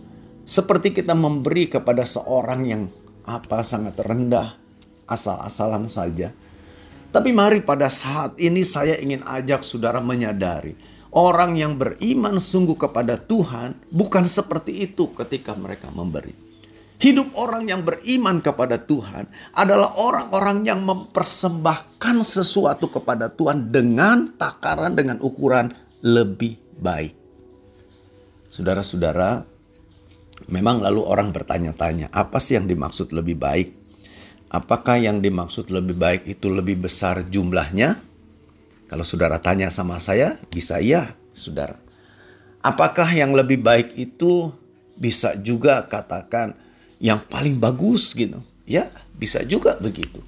seperti 0.47 0.95
kita 0.95 1.11
memberi 1.11 1.67
kepada 1.67 2.07
seorang 2.07 2.63
yang 2.63 2.87
apa 3.27 3.67
sangat 3.67 3.99
rendah, 3.99 4.55
asal-asalan 5.03 5.91
saja. 5.91 6.31
Tapi 7.09 7.29
mari 7.31 7.63
pada 7.63 7.87
saat 7.87 8.35
ini 8.37 8.61
saya 8.61 8.99
ingin 8.99 9.23
ajak 9.23 9.63
saudara 9.63 10.03
menyadari 10.03 10.75
Orang 11.17 11.55
yang 11.55 11.79
beriman 11.79 12.35
sungguh 12.37 12.75
kepada 12.75 13.15
Tuhan 13.15 13.79
bukan 13.89 14.27
seperti 14.27 14.85
itu 14.85 15.07
ketika 15.15 15.55
mereka 15.55 15.87
memberi. 15.89 16.35
Hidup 17.01 17.33
orang 17.37 17.69
yang 17.69 17.81
beriman 17.81 18.37
kepada 18.37 18.81
Tuhan 18.81 19.25
adalah 19.53 19.97
orang-orang 19.97 20.65
yang 20.65 20.81
mempersembahkan 20.85 22.25
sesuatu 22.25 22.89
kepada 22.89 23.33
Tuhan 23.33 23.69
dengan 23.69 24.33
takaran, 24.37 24.97
dengan 24.97 25.17
ukuran 25.21 25.73
lebih 26.05 26.57
baik. 26.81 27.13
Saudara-saudara, 28.53 29.45
memang 30.49 30.85
lalu 30.85 31.01
orang 31.01 31.29
bertanya-tanya, 31.29 32.09
apa 32.09 32.41
sih 32.41 32.57
yang 32.57 32.65
dimaksud 32.65 33.13
lebih 33.13 33.37
baik? 33.37 33.73
Apakah 34.47 34.95
yang 34.95 35.19
dimaksud 35.19 35.67
lebih 35.69 35.99
baik 35.99 36.23
itu 36.23 36.47
lebih 36.47 36.87
besar 36.87 37.27
jumlahnya 37.27 37.99
kalau 38.87 39.03
saudara 39.03 39.35
tanya 39.43 39.67
sama 39.67 39.99
saya, 39.99 40.39
bisa 40.47 40.79
iya, 40.79 41.11
saudara. 41.35 41.75
Apakah 42.63 43.11
yang 43.11 43.35
lebih 43.35 43.59
baik 43.59 43.99
itu 43.99 44.55
bisa 44.95 45.35
juga 45.35 45.83
katakan 45.83 46.55
yang 47.03 47.19
paling 47.27 47.59
bagus 47.59 48.15
gitu? 48.15 48.39
Ya, 48.63 48.87
bisa 49.11 49.43
juga 49.43 49.75
begitu. 49.75 50.23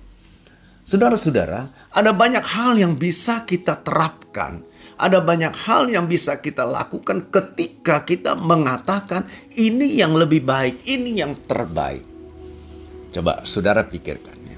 Saudara-saudara, 0.84 1.72
ada 1.96 2.12
banyak 2.12 2.44
hal 2.44 2.76
yang 2.76 3.00
bisa 3.00 3.48
kita 3.48 3.80
terapkan. 3.80 4.68
Ada 5.00 5.24
banyak 5.24 5.56
hal 5.56 5.88
yang 5.88 6.12
bisa 6.12 6.44
kita 6.44 6.68
lakukan 6.68 7.32
ketika 7.32 8.04
kita 8.04 8.36
mengatakan 8.36 9.24
ini 9.56 9.96
yang 9.96 10.12
lebih 10.20 10.44
baik, 10.44 10.84
ini 10.84 11.24
yang 11.24 11.40
terbaik. 11.48 12.09
Coba 13.10 13.42
saudara 13.42 13.82
pikirkan 13.86 14.38
ya. 14.46 14.58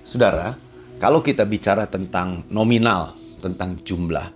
Saudara, 0.00 0.56
kalau 1.00 1.20
kita 1.20 1.44
bicara 1.44 1.84
tentang 1.88 2.44
nominal, 2.48 3.16
tentang 3.40 3.80
jumlah. 3.80 4.32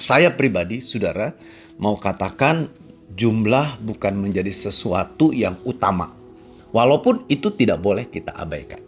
Saya 0.00 0.32
pribadi, 0.32 0.80
saudara, 0.80 1.36
mau 1.76 1.96
katakan 2.00 2.68
jumlah 3.12 3.80
bukan 3.84 4.16
menjadi 4.16 4.52
sesuatu 4.52 5.32
yang 5.32 5.60
utama. 5.64 6.12
Walaupun 6.70 7.26
itu 7.28 7.50
tidak 7.52 7.82
boleh 7.82 8.08
kita 8.08 8.32
abaikan. 8.32 8.80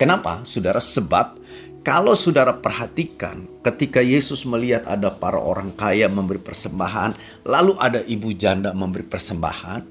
Kenapa, 0.00 0.44
saudara? 0.44 0.78
Sebab 0.78 1.40
kalau 1.86 2.18
saudara 2.18 2.50
perhatikan 2.50 3.48
ketika 3.64 4.02
Yesus 4.02 4.42
melihat 4.42 4.84
ada 4.86 5.10
para 5.10 5.40
orang 5.40 5.72
kaya 5.74 6.06
memberi 6.06 6.38
persembahan, 6.38 7.14
lalu 7.46 7.74
ada 7.80 8.00
ibu 8.04 8.30
janda 8.32 8.70
memberi 8.76 9.06
persembahan, 9.06 9.82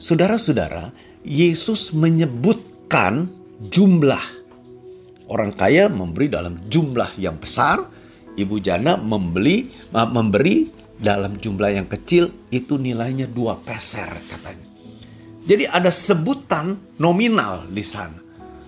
saudara-saudara, 0.00 0.92
Yesus 1.20 1.92
menyebutkan 2.90 3.30
jumlah. 3.70 4.24
Orang 5.30 5.54
kaya 5.54 5.86
memberi 5.86 6.26
dalam 6.26 6.58
jumlah 6.66 7.14
yang 7.22 7.38
besar, 7.38 7.86
Ibu 8.34 8.58
janda 8.58 8.98
membeli 8.98 9.70
memberi 9.94 10.66
dalam 10.98 11.38
jumlah 11.38 11.70
yang 11.70 11.86
kecil 11.86 12.34
itu 12.50 12.82
nilainya 12.82 13.30
dua 13.30 13.62
peser 13.62 14.10
katanya. 14.26 14.66
Jadi 15.46 15.70
ada 15.70 15.86
sebutan 15.86 16.98
nominal 16.98 17.70
di 17.70 17.84
sana. 17.86 18.18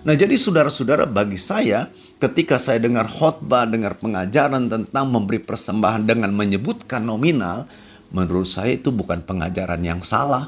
Nah, 0.07 0.15
jadi 0.15 0.39
saudara-saudara, 0.39 1.03
bagi 1.03 1.39
saya, 1.39 1.91
ketika 2.15 2.55
saya 2.55 2.79
dengar 2.79 3.11
khotbah, 3.11 3.67
dengar 3.67 3.99
pengajaran 3.99 4.71
tentang 4.71 5.11
memberi 5.11 5.43
persembahan 5.43 6.07
dengan 6.07 6.31
menyebutkan 6.31 7.03
nominal, 7.03 7.67
menurut 8.15 8.47
saya 8.47 8.79
itu 8.79 8.87
bukan 8.87 9.19
pengajaran 9.23 9.83
yang 9.83 9.99
salah. 9.99 10.47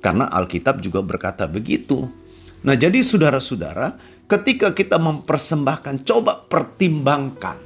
Karena 0.00 0.28
Alkitab 0.32 0.80
juga 0.80 1.04
berkata 1.04 1.44
begitu. 1.44 2.23
Nah, 2.64 2.72
jadi 2.72 3.04
saudara-saudara, 3.04 4.00
ketika 4.24 4.72
kita 4.72 4.96
mempersembahkan, 4.96 6.08
coba 6.08 6.48
pertimbangkan. 6.48 7.60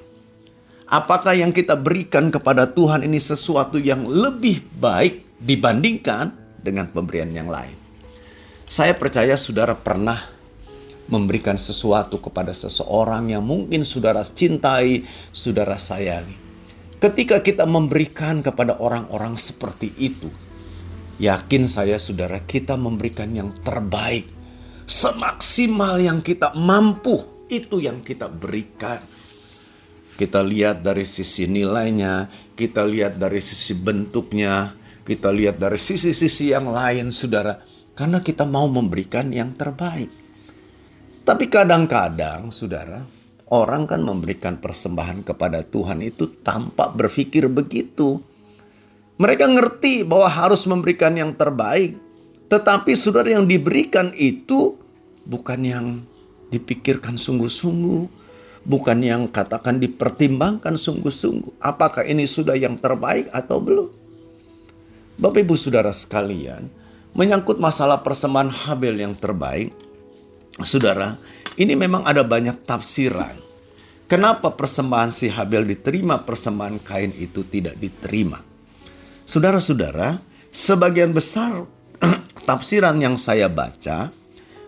Apakah 0.88 1.38
yang 1.38 1.54
kita 1.54 1.78
berikan 1.78 2.34
kepada 2.34 2.66
Tuhan 2.66 3.06
ini 3.06 3.20
sesuatu 3.20 3.78
yang 3.78 4.08
lebih 4.08 4.64
baik 4.80 5.38
dibandingkan 5.38 6.34
dengan 6.58 6.90
pemberian 6.90 7.30
yang 7.30 7.46
lain? 7.46 7.76
Saya 8.66 8.96
percaya 8.96 9.36
saudara 9.38 9.76
pernah 9.76 10.18
memberikan 11.08 11.56
sesuatu 11.56 12.20
kepada 12.20 12.52
seseorang 12.52 13.32
yang 13.32 13.44
mungkin 13.44 13.84
saudara 13.84 14.24
cintai, 14.24 15.04
saudara 15.32 15.80
sayangi. 15.80 16.36
Ketika 16.98 17.40
kita 17.40 17.64
memberikan 17.64 18.42
kepada 18.42 18.76
orang-orang 18.82 19.38
seperti 19.38 19.94
itu, 19.96 20.28
yakin 21.22 21.64
saya 21.70 21.96
saudara 21.96 22.42
kita 22.42 22.74
memberikan 22.74 23.32
yang 23.32 23.54
terbaik. 23.62 24.37
Semaksimal 24.88 26.00
yang 26.00 26.24
kita 26.24 26.56
mampu, 26.56 27.44
itu 27.52 27.76
yang 27.76 28.00
kita 28.00 28.24
berikan. 28.24 29.04
Kita 30.16 30.40
lihat 30.40 30.80
dari 30.80 31.04
sisi 31.04 31.44
nilainya, 31.44 32.24
kita 32.56 32.88
lihat 32.88 33.20
dari 33.20 33.36
sisi 33.36 33.76
bentuknya, 33.76 34.72
kita 35.04 35.28
lihat 35.28 35.60
dari 35.60 35.76
sisi-sisi 35.76 36.56
yang 36.56 36.72
lain, 36.72 37.12
saudara, 37.12 37.60
karena 37.92 38.24
kita 38.24 38.48
mau 38.48 38.64
memberikan 38.64 39.28
yang 39.28 39.52
terbaik. 39.60 40.08
Tapi 41.20 41.44
kadang-kadang, 41.52 42.48
saudara, 42.48 43.04
orang 43.52 43.84
kan 43.84 44.00
memberikan 44.00 44.56
persembahan 44.56 45.20
kepada 45.20 45.68
Tuhan 45.68 46.00
itu 46.00 46.40
tanpa 46.40 46.88
berpikir 46.88 47.44
begitu. 47.52 48.24
Mereka 49.20 49.52
ngerti 49.52 50.08
bahwa 50.08 50.32
harus 50.32 50.64
memberikan 50.64 51.12
yang 51.12 51.36
terbaik, 51.36 52.07
tetapi 52.48 52.96
saudara 52.96 53.36
yang 53.36 53.44
diberikan 53.44 54.12
itu 54.16 54.80
bukan 55.28 55.60
yang 55.60 55.86
dipikirkan 56.48 57.20
sungguh-sungguh, 57.20 58.08
bukan 58.64 58.98
yang 59.04 59.28
katakan 59.28 59.76
dipertimbangkan 59.76 60.74
sungguh-sungguh. 60.74 61.60
Apakah 61.60 62.08
ini 62.08 62.24
sudah 62.24 62.56
yang 62.56 62.80
terbaik 62.80 63.28
atau 63.36 63.60
belum? 63.60 63.88
Bapak 65.20 65.44
Ibu 65.44 65.54
Saudara 65.60 65.92
sekalian, 65.92 66.72
menyangkut 67.12 67.60
masalah 67.60 68.00
persembahan 68.00 68.48
Habel 68.48 69.02
yang 69.02 69.12
terbaik, 69.12 69.74
Saudara, 70.64 71.20
ini 71.54 71.74
memang 71.78 72.02
ada 72.02 72.24
banyak 72.26 72.66
tafsiran. 72.66 73.34
Kenapa 74.08 74.50
persembahan 74.56 75.12
si 75.12 75.28
Habel 75.28 75.68
diterima, 75.68 76.24
persembahan 76.24 76.80
Kain 76.80 77.12
itu 77.12 77.44
tidak 77.44 77.76
diterima? 77.76 78.40
Saudara-saudara, 79.28 80.16
sebagian 80.48 81.12
besar 81.12 81.68
tafsiran 82.48 82.96
yang 82.96 83.20
saya 83.20 83.52
baca, 83.52 84.08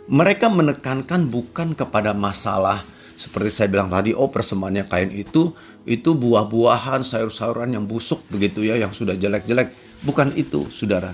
mereka 0.05 0.53
menekankan 0.53 1.33
bukan 1.33 1.73
kepada 1.73 2.13
masalah 2.13 2.85
seperti 3.21 3.53
saya 3.53 3.69
bilang 3.69 3.93
tadi, 3.93 4.17
oh 4.17 4.33
persembahannya 4.33 4.89
kain 4.89 5.13
itu 5.13 5.53
itu 5.85 6.17
buah-buahan, 6.17 7.05
sayur-sayuran 7.05 7.77
yang 7.77 7.85
busuk 7.85 8.25
begitu 8.33 8.65
ya, 8.65 8.81
yang 8.81 8.97
sudah 8.97 9.13
jelek-jelek. 9.13 10.01
Bukan 10.01 10.33
itu, 10.41 10.65
saudara. 10.73 11.13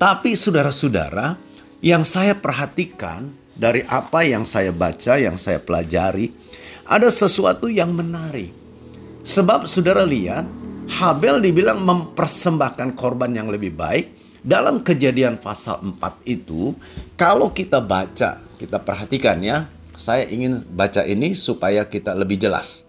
Tapi 0.00 0.32
saudara-saudara, 0.32 1.36
yang 1.84 2.08
saya 2.08 2.32
perhatikan 2.32 3.28
dari 3.52 3.84
apa 3.84 4.24
yang 4.24 4.48
saya 4.48 4.72
baca, 4.72 5.20
yang 5.20 5.36
saya 5.36 5.60
pelajari, 5.60 6.32
ada 6.88 7.12
sesuatu 7.12 7.68
yang 7.68 7.92
menarik. 7.92 8.48
Sebab 9.20 9.68
saudara 9.68 10.08
lihat, 10.08 10.48
Habel 10.88 11.44
dibilang 11.44 11.84
mempersembahkan 11.84 12.96
korban 12.96 13.36
yang 13.36 13.52
lebih 13.52 13.76
baik. 13.76 14.17
Dalam 14.48 14.80
kejadian 14.80 15.36
pasal 15.36 15.76
4 15.84 16.24
itu, 16.24 16.72
kalau 17.20 17.52
kita 17.52 17.84
baca, 17.84 18.40
kita 18.56 18.80
perhatikan 18.80 19.36
ya, 19.44 19.68
saya 19.92 20.24
ingin 20.24 20.64
baca 20.72 21.04
ini 21.04 21.36
supaya 21.36 21.84
kita 21.84 22.16
lebih 22.16 22.40
jelas. 22.40 22.88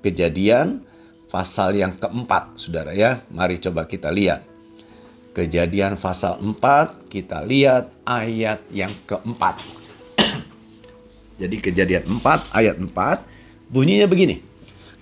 Kejadian 0.00 0.80
pasal 1.28 1.76
yang 1.76 1.92
keempat, 2.00 2.56
saudara 2.56 2.96
ya. 2.96 3.20
Mari 3.28 3.60
coba 3.60 3.84
kita 3.84 4.08
lihat. 4.08 4.48
Kejadian 5.36 6.00
pasal 6.00 6.40
4, 6.40 7.12
kita 7.12 7.44
lihat 7.44 7.92
ayat 8.08 8.64
yang 8.72 8.92
keempat. 9.04 9.60
Jadi 11.44 11.56
kejadian 11.60 12.08
4 12.16 12.56
ayat 12.56 12.80
4 12.80 13.68
bunyinya 13.68 14.08
begini. 14.08 14.40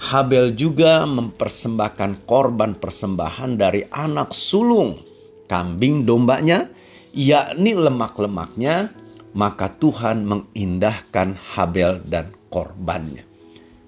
Habel 0.03 0.51
juga 0.59 1.07
mempersembahkan 1.07 2.27
korban 2.27 2.75
persembahan 2.75 3.55
dari 3.55 3.87
anak 3.87 4.35
sulung 4.35 5.12
kambing 5.53 6.09
dombanya 6.09 6.73
yakni 7.13 7.77
lemak-lemaknya 7.77 8.89
maka 9.37 9.69
Tuhan 9.69 10.25
mengindahkan 10.25 11.37
Habel 11.37 12.01
dan 12.09 12.33
korbannya. 12.49 13.25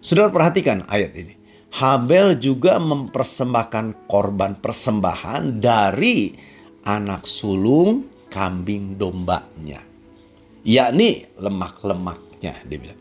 Saudara 0.05 0.29
perhatikan 0.29 0.85
ayat 0.93 1.17
ini. 1.17 1.41
Habel 1.75 2.39
juga 2.39 2.77
mempersembahkan 2.77 4.07
korban 4.07 4.61
persembahan 4.61 5.59
dari 5.59 6.37
anak 6.85 7.25
sulung 7.27 8.07
kambing 8.29 8.95
dombanya. 9.01 9.83
Yakni 10.63 11.27
lemak-lemak 11.41 12.25
anaknya 12.45 12.55
dia. 12.69 12.95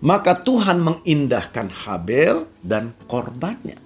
Maka 0.00 0.44
Tuhan 0.44 0.80
mengindahkan 0.84 1.72
Habel 1.72 2.48
dan 2.60 2.92
korbannya. 3.08 3.76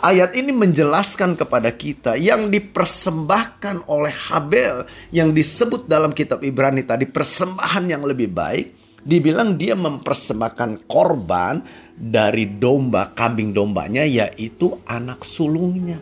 Ayat 0.00 0.32
ini 0.32 0.48
menjelaskan 0.48 1.36
kepada 1.36 1.68
kita 1.68 2.16
yang 2.16 2.48
dipersembahkan 2.48 3.84
oleh 3.84 4.14
Habel 4.32 4.88
yang 5.12 5.36
disebut 5.36 5.84
dalam 5.84 6.16
kitab 6.16 6.40
Ibrani 6.40 6.80
tadi 6.84 7.04
persembahan 7.04 7.84
yang 7.84 8.02
lebih 8.04 8.32
baik. 8.32 8.80
Dibilang 9.00 9.56
dia 9.56 9.72
mempersembahkan 9.76 10.84
korban 10.84 11.64
dari 11.96 12.44
domba, 12.44 13.12
kambing 13.16 13.56
dombanya 13.56 14.04
yaitu 14.04 14.76
anak 14.84 15.24
sulungnya. 15.24 15.96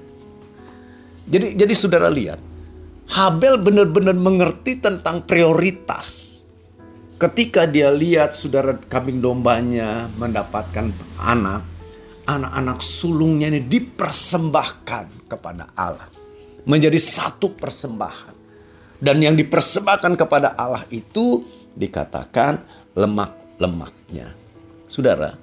Jadi 1.26 1.54
jadi 1.54 1.74
saudara 1.74 2.10
lihat, 2.10 2.42
Habel 3.14 3.58
benar-benar 3.62 4.18
mengerti 4.18 4.82
tentang 4.82 5.22
prioritas 5.22 6.38
Ketika 7.18 7.66
dia 7.66 7.90
lihat 7.90 8.30
saudara 8.30 8.78
kambing 8.78 9.18
dombanya 9.18 10.06
mendapatkan 10.22 10.94
anak, 11.18 11.66
anak-anak 12.28 12.84
sulungnya 12.84 13.48
ini 13.48 13.64
dipersembahkan 13.64 15.32
kepada 15.32 15.64
Allah. 15.72 16.12
Menjadi 16.68 17.00
satu 17.00 17.56
persembahan. 17.56 18.36
Dan 19.00 19.24
yang 19.24 19.32
dipersembahkan 19.38 20.12
kepada 20.20 20.52
Allah 20.52 20.84
itu 20.92 21.46
dikatakan 21.72 22.60
lemak-lemaknya. 22.92 24.34
Saudara, 24.90 25.38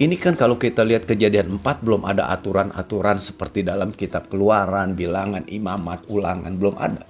ini 0.00 0.16
kan 0.16 0.38
kalau 0.38 0.56
kita 0.56 0.86
lihat 0.86 1.04
kejadian 1.04 1.60
4 1.60 1.84
belum 1.84 2.06
ada 2.06 2.30
aturan-aturan 2.32 3.18
seperti 3.20 3.66
dalam 3.66 3.92
kitab 3.92 4.30
keluaran, 4.30 4.94
bilangan, 4.96 5.44
imamat, 5.50 6.06
ulangan, 6.08 6.54
belum 6.54 6.78
ada. 6.80 7.04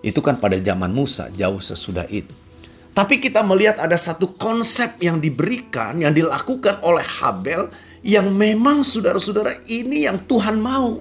Itu 0.00 0.24
kan 0.24 0.40
pada 0.40 0.56
zaman 0.56 0.90
Musa, 0.90 1.28
jauh 1.36 1.60
sesudah 1.60 2.08
itu. 2.08 2.32
Tapi 2.90 3.22
kita 3.22 3.44
melihat 3.44 3.78
ada 3.78 3.94
satu 3.94 4.34
konsep 4.34 4.98
yang 4.98 5.20
diberikan, 5.20 6.00
yang 6.00 6.16
dilakukan 6.16 6.80
oleh 6.82 7.04
Habel 7.04 7.70
yang 8.00 8.32
memang 8.32 8.80
saudara-saudara 8.80 9.64
ini 9.68 10.08
yang 10.08 10.24
Tuhan 10.24 10.56
mau. 10.60 11.00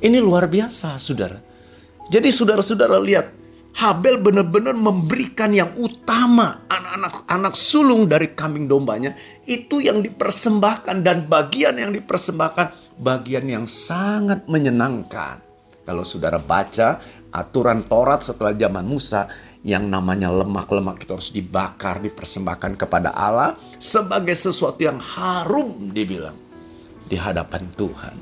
Ini 0.00 0.18
luar 0.18 0.48
biasa 0.48 0.96
saudara. 0.96 1.38
Jadi 2.10 2.28
saudara-saudara 2.32 2.98
lihat 2.98 3.26
Habel 3.70 4.18
benar-benar 4.18 4.74
memberikan 4.74 5.54
yang 5.54 5.70
utama 5.78 6.66
anak-anak 6.66 7.22
anak 7.30 7.54
sulung 7.54 8.10
dari 8.10 8.34
kambing 8.34 8.66
dombanya 8.66 9.14
itu 9.46 9.78
yang 9.78 10.02
dipersembahkan 10.02 11.06
dan 11.06 11.30
bagian 11.30 11.78
yang 11.78 11.94
dipersembahkan 11.94 12.98
bagian 12.98 13.46
yang 13.46 13.64
sangat 13.70 14.42
menyenangkan. 14.50 15.38
Kalau 15.86 16.02
saudara 16.02 16.42
baca 16.42 16.98
aturan 17.30 17.86
Taurat 17.86 18.26
setelah 18.26 18.58
zaman 18.58 18.82
Musa 18.82 19.30
yang 19.60 19.92
namanya 19.92 20.32
lemak-lemak 20.32 21.04
itu 21.04 21.12
harus 21.12 21.30
dibakar, 21.32 22.00
dipersembahkan 22.00 22.80
kepada 22.80 23.12
Allah 23.12 23.60
sebagai 23.76 24.32
sesuatu 24.32 24.80
yang 24.80 24.96
harum 24.96 25.92
dibilang 25.92 26.36
di 27.04 27.16
hadapan 27.20 27.68
Tuhan. 27.76 28.16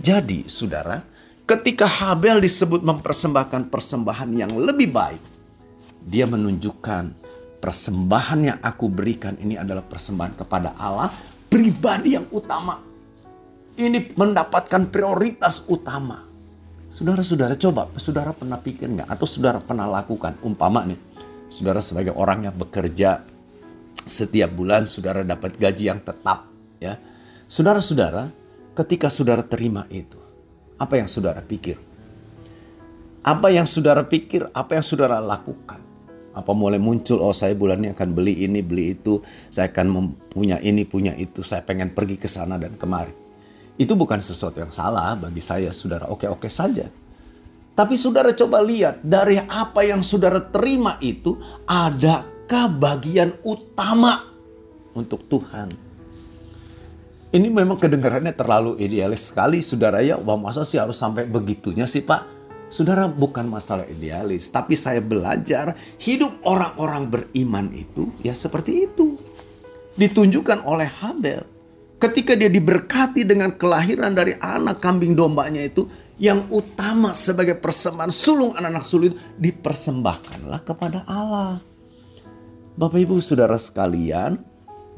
Jadi, 0.00 0.48
saudara, 0.48 1.04
ketika 1.44 1.84
Habel 1.84 2.40
disebut 2.40 2.80
mempersembahkan 2.80 3.68
persembahan 3.68 4.30
yang 4.32 4.52
lebih 4.56 4.88
baik, 4.88 5.22
dia 6.02 6.24
menunjukkan 6.24 7.20
persembahan 7.60 8.40
yang 8.42 8.58
aku 8.64 8.88
berikan 8.88 9.36
ini 9.38 9.60
adalah 9.60 9.84
persembahan 9.84 10.34
kepada 10.40 10.74
Allah 10.80 11.12
pribadi 11.52 12.16
yang 12.16 12.26
utama. 12.32 12.80
Ini 13.76 14.16
mendapatkan 14.16 14.88
prioritas 14.88 15.64
utama 15.68 16.31
Saudara-saudara 16.92 17.56
coba, 17.56 17.88
saudara 17.96 18.36
pernah 18.36 18.60
pikir 18.60 18.84
nggak 18.84 19.08
atau 19.08 19.24
saudara 19.24 19.64
pernah 19.64 19.88
lakukan 19.88 20.36
umpama 20.44 20.84
nih. 20.84 21.00
Saudara 21.48 21.80
sebagai 21.80 22.12
orang 22.12 22.44
yang 22.44 22.52
bekerja 22.52 23.24
setiap 24.04 24.52
bulan 24.52 24.84
saudara 24.84 25.24
dapat 25.24 25.56
gaji 25.56 25.88
yang 25.88 26.04
tetap 26.04 26.52
ya. 26.84 27.00
Saudara-saudara, 27.48 28.28
ketika 28.76 29.08
saudara 29.08 29.40
terima 29.40 29.88
itu, 29.88 30.20
apa 30.76 31.00
yang 31.00 31.08
saudara 31.08 31.40
pikir? 31.40 31.80
Apa 33.24 33.48
yang 33.48 33.64
saudara 33.64 34.04
pikir, 34.04 34.52
apa 34.52 34.76
yang 34.76 34.84
saudara 34.84 35.16
lakukan? 35.16 35.80
Apa 36.36 36.52
mulai 36.52 36.76
muncul, 36.76 37.24
oh 37.24 37.32
saya 37.32 37.56
bulan 37.56 37.80
ini 37.84 37.96
akan 37.96 38.08
beli 38.12 38.44
ini, 38.44 38.60
beli 38.60 39.00
itu, 39.00 39.24
saya 39.48 39.72
akan 39.72 40.12
punya 40.28 40.60
ini, 40.60 40.84
punya 40.84 41.16
itu, 41.16 41.40
saya 41.40 41.64
pengen 41.64 41.92
pergi 41.96 42.20
ke 42.20 42.28
sana 42.28 42.60
dan 42.60 42.76
kemari. 42.76 43.21
Itu 43.80 43.96
bukan 43.96 44.20
sesuatu 44.20 44.60
yang 44.60 44.72
salah 44.72 45.16
bagi 45.16 45.40
saya, 45.40 45.72
saudara. 45.72 46.08
Oke-oke 46.12 46.48
saja. 46.52 46.88
Tapi 47.72 47.96
saudara 47.96 48.36
coba 48.36 48.60
lihat, 48.60 49.00
dari 49.00 49.40
apa 49.40 49.80
yang 49.80 50.04
saudara 50.04 50.44
terima 50.52 51.00
itu, 51.00 51.40
adakah 51.64 52.68
bagian 52.68 53.32
utama 53.40 54.28
untuk 54.92 55.24
Tuhan? 55.24 55.72
Ini 57.32 57.48
memang 57.48 57.80
kedengarannya 57.80 58.36
terlalu 58.36 58.76
idealis 58.76 59.32
sekali, 59.32 59.64
saudara 59.64 60.04
ya. 60.04 60.20
Wah 60.20 60.36
masa 60.36 60.68
sih 60.68 60.76
harus 60.76 61.00
sampai 61.00 61.24
begitunya 61.24 61.88
sih 61.88 62.04
pak? 62.04 62.28
Saudara 62.68 63.08
bukan 63.08 63.48
masalah 63.48 63.88
idealis, 63.88 64.52
tapi 64.52 64.76
saya 64.76 65.00
belajar 65.00 65.72
hidup 65.96 66.44
orang-orang 66.44 67.08
beriman 67.08 67.72
itu 67.72 68.12
ya 68.20 68.36
seperti 68.36 68.84
itu. 68.84 69.16
Ditunjukkan 69.96 70.64
oleh 70.68 70.88
Habel. 70.88 71.51
Ketika 72.02 72.34
dia 72.34 72.50
diberkati 72.50 73.22
dengan 73.22 73.54
kelahiran 73.54 74.10
dari 74.10 74.34
anak 74.42 74.82
kambing 74.82 75.14
dombanya 75.14 75.62
itu, 75.62 75.86
yang 76.18 76.50
utama 76.50 77.14
sebagai 77.14 77.54
persembahan 77.62 78.10
sulung 78.10 78.58
anak-anak 78.58 78.82
sulit 78.82 79.14
dipersembahkanlah 79.38 80.66
kepada 80.66 81.06
Allah. 81.06 81.62
Bapak 82.74 82.98
Ibu 83.06 83.22
Saudara 83.22 83.54
sekalian, 83.54 84.34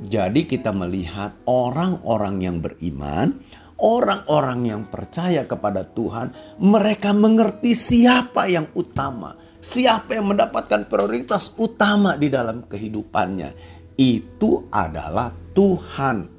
jadi 0.01 0.49
kita 0.49 0.73
melihat 0.73 1.37
orang-orang 1.45 2.40
yang 2.40 2.64
beriman, 2.64 3.37
orang-orang 3.77 4.64
yang 4.64 4.83
percaya 4.88 5.45
kepada 5.45 5.85
Tuhan, 5.85 6.33
mereka 6.57 7.12
mengerti 7.12 7.77
siapa 7.77 8.49
yang 8.49 8.73
utama, 8.73 9.37
siapa 9.61 10.17
yang 10.17 10.33
mendapatkan 10.33 10.88
prioritas 10.88 11.53
utama 11.61 12.17
di 12.17 12.33
dalam 12.33 12.64
kehidupannya. 12.64 13.53
Itu 13.95 14.73
adalah 14.73 15.37
Tuhan. 15.53 16.34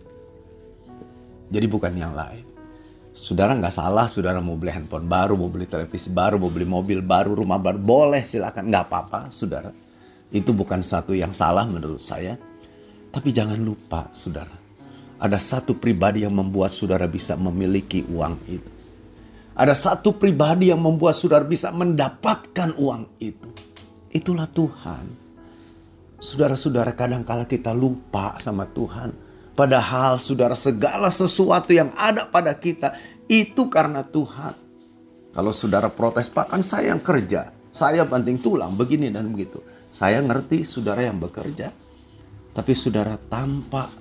Jadi 1.50 1.66
bukan 1.70 1.94
yang 1.94 2.14
lain. 2.14 2.46
Saudara 3.16 3.56
nggak 3.56 3.72
salah, 3.72 4.12
saudara 4.12 4.44
mau 4.44 4.60
beli 4.60 4.76
handphone 4.76 5.08
baru, 5.08 5.40
mau 5.40 5.48
beli 5.48 5.64
televisi 5.64 6.12
baru, 6.12 6.36
mau 6.36 6.52
beli 6.52 6.68
mobil 6.68 7.00
baru, 7.00 7.32
rumah 7.32 7.56
baru, 7.56 7.80
boleh 7.80 8.28
silakan, 8.28 8.68
nggak 8.68 8.86
apa-apa, 8.92 9.32
saudara. 9.32 9.72
Itu 10.36 10.52
bukan 10.52 10.84
satu 10.84 11.16
yang 11.16 11.32
salah 11.32 11.64
menurut 11.64 12.04
saya. 12.04 12.36
Tapi 13.16 13.32
jangan 13.32 13.56
lupa, 13.56 14.12
saudara, 14.12 14.52
ada 15.16 15.40
satu 15.40 15.80
pribadi 15.80 16.28
yang 16.28 16.36
membuat 16.36 16.76
saudara 16.76 17.08
bisa 17.08 17.40
memiliki 17.40 18.04
uang 18.04 18.36
itu. 18.52 18.72
Ada 19.56 19.72
satu 19.72 20.12
pribadi 20.20 20.68
yang 20.68 20.84
membuat 20.84 21.16
saudara 21.16 21.48
bisa 21.48 21.72
mendapatkan 21.72 22.76
uang 22.76 23.08
itu. 23.24 23.48
Itulah 24.12 24.52
Tuhan. 24.52 25.08
Saudara-saudara 26.20 26.92
kadang-kala 26.92 27.48
kita 27.48 27.72
lupa 27.72 28.36
sama 28.44 28.68
Tuhan. 28.68 29.25
Padahal 29.56 30.20
saudara 30.20 30.52
segala 30.52 31.08
sesuatu 31.08 31.72
yang 31.72 31.96
ada 31.96 32.28
pada 32.28 32.52
kita 32.52 32.92
itu 33.32 33.72
karena 33.72 34.04
Tuhan. 34.04 34.54
Kalau 35.32 35.52
saudara 35.56 35.88
protes, 35.88 36.28
Pak 36.28 36.52
kan 36.52 36.60
saya 36.60 36.92
yang 36.92 37.00
kerja. 37.00 37.56
Saya 37.72 38.08
banting 38.08 38.40
tulang 38.40 38.76
begini 38.76 39.12
dan 39.12 39.32
begitu. 39.32 39.60
Saya 39.92 40.20
ngerti 40.20 40.68
saudara 40.68 41.04
yang 41.04 41.20
bekerja. 41.20 41.72
Tapi 42.56 42.72
saudara 42.72 43.20
tanpa 43.20 43.92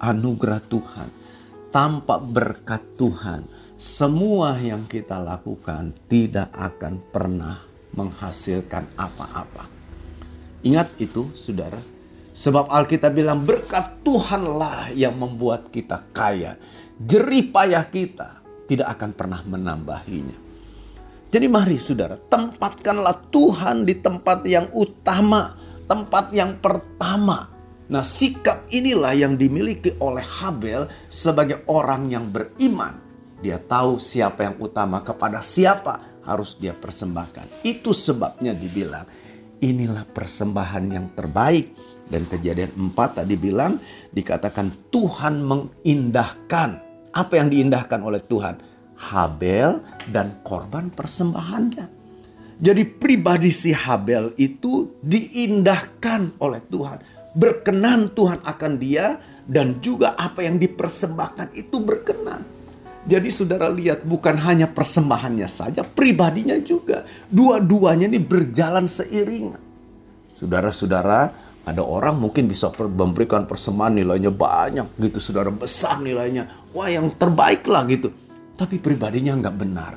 anugerah 0.00 0.60
Tuhan, 0.68 1.08
tanpa 1.68 2.16
berkat 2.16 2.80
Tuhan, 2.96 3.44
semua 3.76 4.56
yang 4.56 4.88
kita 4.88 5.20
lakukan 5.20 5.92
tidak 6.08 6.48
akan 6.52 7.00
pernah 7.12 7.60
menghasilkan 7.92 8.88
apa-apa. 8.96 9.68
Ingat 10.64 10.96
itu, 11.00 11.28
saudara. 11.36 11.99
Sebab 12.30 12.70
Alkitab 12.70 13.12
bilang 13.14 13.42
berkat 13.42 14.02
Tuhanlah 14.06 14.94
yang 14.94 15.18
membuat 15.18 15.68
kita 15.74 16.10
kaya. 16.14 16.54
Jerih 17.00 17.50
payah 17.50 17.84
kita 17.88 18.44
tidak 18.70 18.98
akan 18.98 19.10
pernah 19.16 19.40
menambahinya. 19.42 20.38
Jadi 21.30 21.46
mari 21.46 21.78
saudara, 21.78 22.18
tempatkanlah 22.18 23.30
Tuhan 23.30 23.86
di 23.86 23.94
tempat 23.98 24.42
yang 24.46 24.66
utama, 24.74 25.54
tempat 25.86 26.34
yang 26.34 26.58
pertama 26.58 27.60
Nah, 27.90 28.06
sikap 28.06 28.70
inilah 28.70 29.10
yang 29.18 29.34
dimiliki 29.34 29.98
oleh 29.98 30.22
Habel 30.22 30.86
sebagai 31.10 31.66
orang 31.66 32.06
yang 32.06 32.30
beriman. 32.30 32.94
Dia 33.42 33.58
tahu 33.58 33.98
siapa 33.98 34.46
yang 34.46 34.56
utama 34.62 35.02
kepada 35.02 35.42
siapa 35.42 36.22
harus 36.22 36.54
dia 36.54 36.70
persembahkan. 36.70 37.66
Itu 37.66 37.90
sebabnya 37.90 38.54
dibilang 38.54 39.10
inilah 39.58 40.06
persembahan 40.06 40.84
yang 40.86 41.06
terbaik. 41.18 41.79
Dan 42.10 42.26
kejadian 42.26 42.90
4 42.90 43.22
tadi 43.22 43.34
bilang 43.38 43.78
dikatakan 44.10 44.90
Tuhan 44.90 45.46
mengindahkan. 45.46 46.70
Apa 47.10 47.42
yang 47.42 47.50
diindahkan 47.50 48.02
oleh 48.02 48.22
Tuhan? 48.22 48.58
Habel 49.00 49.80
dan 50.10 50.42
korban 50.44 50.90
persembahannya. 50.92 52.02
Jadi 52.60 52.82
pribadi 52.84 53.48
si 53.48 53.72
Habel 53.72 54.36
itu 54.36 55.00
diindahkan 55.00 56.36
oleh 56.44 56.60
Tuhan 56.68 57.20
berkenan 57.34 58.10
Tuhan 58.14 58.42
akan 58.42 58.72
dia 58.78 59.18
dan 59.46 59.78
juga 59.82 60.14
apa 60.18 60.46
yang 60.46 60.58
dipersembahkan 60.58 61.54
itu 61.58 61.76
berkenan. 61.82 62.42
Jadi 63.08 63.32
saudara 63.32 63.72
lihat 63.72 64.04
bukan 64.04 64.36
hanya 64.44 64.68
persembahannya 64.68 65.48
saja, 65.48 65.80
pribadinya 65.82 66.54
juga. 66.60 67.08
Dua-duanya 67.32 68.06
ini 68.12 68.20
berjalan 68.20 68.84
seiringan. 68.84 69.58
Saudara-saudara, 70.36 71.32
ada 71.64 71.84
orang 71.84 72.16
mungkin 72.16 72.48
bisa 72.48 72.72
memberikan 72.76 73.44
persembahan 73.44 74.00
nilainya 74.00 74.32
banyak 74.32 74.96
gitu, 74.96 75.18
saudara 75.20 75.52
besar 75.52 76.00
nilainya. 76.00 76.70
Wah 76.72 76.88
yang 76.88 77.12
terbaik 77.14 77.68
lah 77.68 77.84
gitu. 77.86 78.10
Tapi 78.56 78.80
pribadinya 78.80 79.36
nggak 79.36 79.56
benar. 79.56 79.92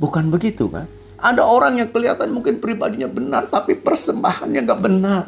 Bukan 0.00 0.30
begitu 0.32 0.70
kan? 0.70 0.86
Ada 1.20 1.44
orang 1.44 1.82
yang 1.82 1.92
kelihatan 1.92 2.32
mungkin 2.32 2.62
pribadinya 2.62 3.10
benar, 3.10 3.52
tapi 3.52 3.76
persembahannya 3.76 4.60
nggak 4.64 4.80
benar 4.80 5.24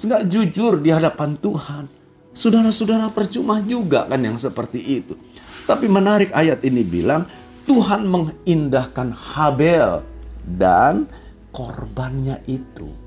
nggak 0.00 0.24
jujur 0.28 0.80
di 0.80 0.90
hadapan 0.90 1.36
Tuhan. 1.38 1.84
Saudara-saudara 2.32 3.12
percuma 3.12 3.60
juga 3.60 4.08
kan 4.08 4.20
yang 4.24 4.40
seperti 4.40 4.80
itu. 4.80 5.14
Tapi 5.68 5.86
menarik 5.86 6.32
ayat 6.32 6.64
ini 6.64 6.80
bilang 6.80 7.28
Tuhan 7.68 8.08
mengindahkan 8.08 9.12
Habel 9.12 10.00
dan 10.42 11.06
korbannya 11.52 12.40
itu. 12.48 13.01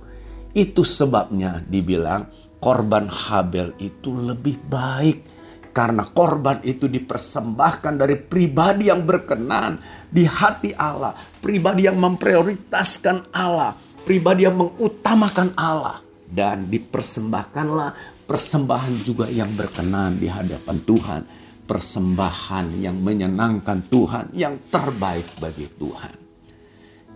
Itu 0.56 0.88
sebabnya 0.88 1.60
dibilang 1.68 2.32
korban 2.64 3.12
Habel 3.12 3.76
itu 3.78 4.16
lebih 4.16 4.56
baik. 4.72 5.36
Karena 5.76 6.08
korban 6.08 6.64
itu 6.64 6.88
dipersembahkan 6.88 8.00
dari 8.00 8.16
pribadi 8.16 8.88
yang 8.88 9.04
berkenan 9.04 9.76
di 10.08 10.24
hati 10.24 10.72
Allah, 10.72 11.12
pribadi 11.44 11.84
yang 11.84 12.00
memprioritaskan 12.00 13.36
Allah, 13.36 13.76
pribadi 14.08 14.48
yang 14.48 14.56
mengutamakan 14.56 15.52
Allah. 15.60 16.00
Dan 16.24 16.72
dipersembahkanlah 16.72 18.24
persembahan 18.24 18.96
juga 19.04 19.28
yang 19.28 19.52
berkenan 19.52 20.16
di 20.16 20.32
hadapan 20.32 20.80
Tuhan, 20.80 21.22
persembahan 21.68 22.80
yang 22.80 22.96
menyenangkan 22.96 23.92
Tuhan, 23.92 24.32
yang 24.32 24.56
terbaik 24.72 25.28
bagi 25.44 25.68
Tuhan. 25.76 26.16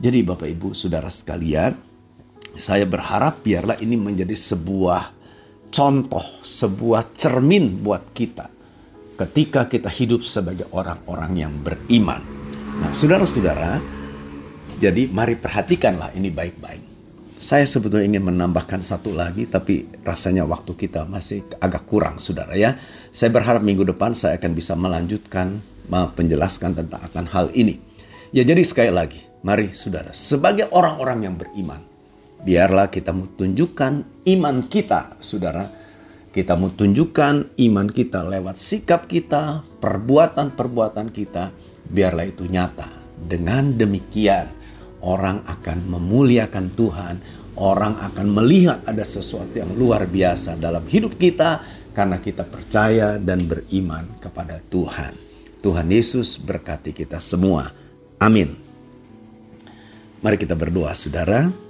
Jadi 0.04 0.20
Bapak 0.20 0.52
Ibu 0.52 0.76
Saudara 0.76 1.08
sekalian, 1.08 1.89
saya 2.56 2.86
berharap 2.88 3.42
biarlah 3.46 3.78
ini 3.82 4.00
menjadi 4.00 4.34
sebuah 4.34 5.14
contoh, 5.70 6.24
sebuah 6.42 7.14
cermin 7.14 7.82
buat 7.82 8.14
kita 8.14 8.60
ketika 9.20 9.68
kita 9.68 9.92
hidup 9.92 10.24
sebagai 10.24 10.72
orang-orang 10.72 11.32
yang 11.36 11.54
beriman. 11.60 12.24
Nah, 12.80 12.96
saudara-saudara, 12.96 13.84
jadi 14.80 15.12
mari 15.12 15.36
perhatikanlah 15.36 16.16
ini 16.16 16.32
baik-baik. 16.32 16.88
Saya 17.40 17.64
sebetulnya 17.68 18.08
ingin 18.08 18.32
menambahkan 18.32 18.84
satu 18.84 19.16
lagi, 19.16 19.48
tapi 19.48 19.88
rasanya 20.04 20.44
waktu 20.44 20.76
kita 20.76 21.08
masih 21.08 21.44
agak 21.60 21.88
kurang, 21.88 22.20
saudara 22.20 22.56
ya. 22.56 22.80
Saya 23.12 23.32
berharap 23.32 23.64
minggu 23.64 23.88
depan 23.88 24.16
saya 24.16 24.40
akan 24.40 24.52
bisa 24.56 24.76
melanjutkan 24.76 25.64
menjelaskan 25.90 26.80
tentang 26.80 27.02
akan 27.02 27.26
hal 27.32 27.48
ini. 27.58 27.82
Ya 28.30 28.46
jadi 28.46 28.62
sekali 28.62 28.92
lagi, 28.94 29.20
mari 29.42 29.74
saudara, 29.74 30.14
sebagai 30.14 30.70
orang-orang 30.72 31.28
yang 31.28 31.36
beriman, 31.36 31.82
biarlah 32.44 32.88
kita 32.88 33.12
mau 33.12 33.28
tunjukkan 33.28 34.26
iman 34.26 34.56
kita, 34.68 35.20
saudara. 35.20 35.68
Kita 36.30 36.54
mau 36.54 36.70
tunjukkan 36.70 37.58
iman 37.58 37.88
kita 37.90 38.22
lewat 38.22 38.56
sikap 38.56 39.10
kita, 39.10 39.66
perbuatan-perbuatan 39.82 41.10
kita, 41.10 41.50
biarlah 41.90 42.30
itu 42.30 42.46
nyata. 42.46 43.02
Dengan 43.18 43.74
demikian, 43.74 44.46
orang 45.02 45.42
akan 45.50 45.90
memuliakan 45.90 46.78
Tuhan, 46.78 47.16
orang 47.58 47.98
akan 48.00 48.28
melihat 48.30 48.86
ada 48.86 49.02
sesuatu 49.02 49.58
yang 49.58 49.74
luar 49.74 50.06
biasa 50.06 50.56
dalam 50.56 50.86
hidup 50.86 51.18
kita 51.18 51.66
karena 51.92 52.22
kita 52.22 52.46
percaya 52.46 53.18
dan 53.18 53.44
beriman 53.44 54.08
kepada 54.22 54.62
Tuhan. 54.70 55.12
Tuhan 55.60 55.88
Yesus 55.92 56.40
berkati 56.40 56.96
kita 56.96 57.20
semua. 57.20 57.68
Amin. 58.22 58.56
Mari 60.24 60.38
kita 60.40 60.56
berdoa, 60.56 60.96
saudara. 60.96 61.69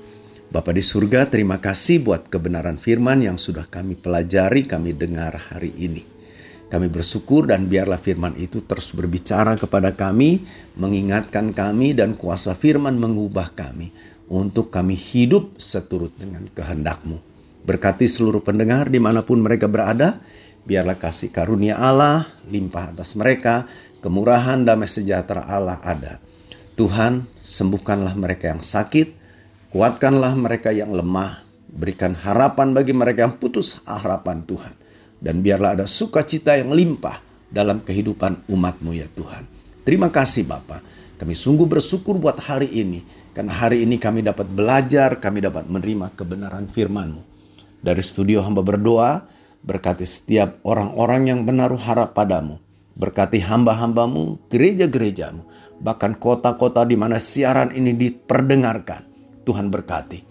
Bapa 0.50 0.74
di 0.74 0.82
surga, 0.82 1.30
terima 1.30 1.62
kasih 1.62 2.02
buat 2.02 2.26
kebenaran 2.26 2.82
firman 2.82 3.22
yang 3.22 3.38
sudah 3.38 3.70
kami 3.70 3.94
pelajari, 3.94 4.66
kami 4.66 4.98
dengar 4.98 5.38
hari 5.38 5.70
ini. 5.78 6.02
Kami 6.74 6.90
bersyukur 6.90 7.46
dan 7.54 7.70
biarlah 7.70 8.02
firman 8.02 8.34
itu 8.34 8.66
terus 8.66 8.90
berbicara 8.98 9.54
kepada 9.62 9.94
kami, 9.94 10.42
mengingatkan 10.74 11.54
kami 11.54 11.94
dan 11.94 12.18
kuasa 12.18 12.58
firman 12.58 12.98
mengubah 12.98 13.54
kami 13.54 13.94
untuk 14.26 14.74
kami 14.74 14.98
hidup 14.98 15.54
seturut 15.62 16.18
dengan 16.18 16.50
kehendakmu. 16.50 17.22
Berkati 17.70 18.10
seluruh 18.10 18.42
pendengar 18.42 18.90
di 18.90 18.98
mana 18.98 19.22
pun 19.22 19.46
mereka 19.46 19.70
berada, 19.70 20.18
biarlah 20.66 20.98
kasih 20.98 21.30
karunia 21.30 21.78
Allah 21.78 22.26
limpah 22.50 22.98
atas 22.98 23.14
mereka, 23.14 23.70
kemurahan 24.02 24.66
damai 24.66 24.90
sejahtera 24.90 25.46
Allah 25.46 25.78
ada. 25.86 26.18
Tuhan, 26.74 27.30
sembuhkanlah 27.38 28.18
mereka 28.18 28.50
yang 28.50 28.66
sakit, 28.66 29.19
kuatkanlah 29.70 30.34
mereka 30.34 30.74
yang 30.74 30.94
lemah, 30.94 31.46
berikan 31.70 32.18
harapan 32.18 32.74
bagi 32.74 32.94
mereka 32.94 33.30
yang 33.30 33.38
putus 33.38 33.82
harapan 33.86 34.44
Tuhan. 34.46 34.76
Dan 35.20 35.44
biarlah 35.44 35.76
ada 35.76 35.86
sukacita 35.86 36.56
yang 36.56 36.72
limpah 36.72 37.20
dalam 37.52 37.84
kehidupan 37.84 38.48
umatmu 38.48 38.96
ya 38.96 39.08
Tuhan. 39.12 39.44
Terima 39.84 40.08
kasih 40.08 40.48
Bapak. 40.48 40.82
Kami 41.20 41.36
sungguh 41.36 41.68
bersyukur 41.68 42.16
buat 42.16 42.40
hari 42.40 42.72
ini. 42.72 43.04
Karena 43.36 43.52
hari 43.52 43.84
ini 43.84 44.00
kami 44.00 44.24
dapat 44.24 44.48
belajar, 44.48 45.20
kami 45.20 45.44
dapat 45.44 45.68
menerima 45.68 46.16
kebenaran 46.16 46.72
firman-Mu. 46.72 47.24
Dari 47.84 48.00
studio 48.04 48.40
hamba 48.44 48.64
berdoa, 48.64 49.28
berkati 49.60 50.08
setiap 50.08 50.64
orang-orang 50.64 51.32
yang 51.36 51.40
menaruh 51.44 51.80
harap 51.80 52.16
padamu. 52.16 52.64
Berkati 52.96 53.44
hamba-hambamu, 53.44 54.40
gereja-gerejamu, 54.52 55.44
bahkan 55.84 56.16
kota-kota 56.16 56.84
di 56.88 56.96
mana 57.00 57.20
siaran 57.20 57.72
ini 57.72 57.96
diperdengarkan. 57.96 59.09
Tuhan 59.50 59.74
berkati. 59.74 60.22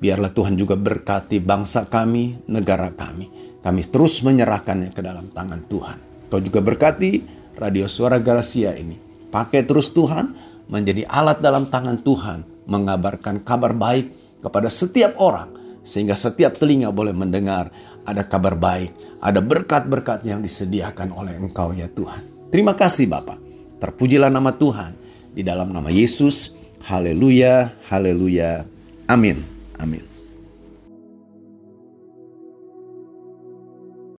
Biarlah 0.00 0.32
Tuhan 0.32 0.56
juga 0.56 0.80
berkati 0.80 1.36
bangsa 1.44 1.84
kami, 1.92 2.48
negara 2.48 2.88
kami. 2.88 3.28
Kami 3.60 3.80
terus 3.84 4.24
menyerahkannya 4.24 4.96
ke 4.96 5.04
dalam 5.04 5.28
tangan 5.28 5.60
Tuhan. 5.68 6.26
Kau 6.32 6.40
juga 6.40 6.64
berkati 6.64 7.20
radio 7.60 7.84
suara 7.84 8.16
Galasia 8.16 8.72
ini. 8.72 8.96
Pakai 9.28 9.68
terus 9.68 9.92
Tuhan 9.92 10.32
menjadi 10.72 11.04
alat 11.04 11.44
dalam 11.44 11.68
tangan 11.68 12.00
Tuhan. 12.00 12.64
Mengabarkan 12.64 13.44
kabar 13.44 13.76
baik 13.76 14.40
kepada 14.40 14.72
setiap 14.72 15.20
orang. 15.20 15.52
Sehingga 15.84 16.16
setiap 16.16 16.56
telinga 16.56 16.88
boleh 16.88 17.12
mendengar 17.12 17.68
ada 18.08 18.24
kabar 18.24 18.56
baik. 18.56 19.20
Ada 19.20 19.38
berkat-berkat 19.38 20.24
yang 20.26 20.40
disediakan 20.42 21.12
oleh 21.14 21.36
engkau 21.38 21.70
ya 21.76 21.86
Tuhan. 21.92 22.48
Terima 22.50 22.74
kasih 22.74 23.06
Bapak. 23.06 23.38
Terpujilah 23.78 24.32
nama 24.32 24.50
Tuhan. 24.56 24.96
Di 25.36 25.44
dalam 25.46 25.70
nama 25.70 25.92
Yesus. 25.92 26.61
Haleluya, 26.82 27.72
haleluya. 27.88 28.66
Amin. 29.08 29.38
Amin. 29.78 30.11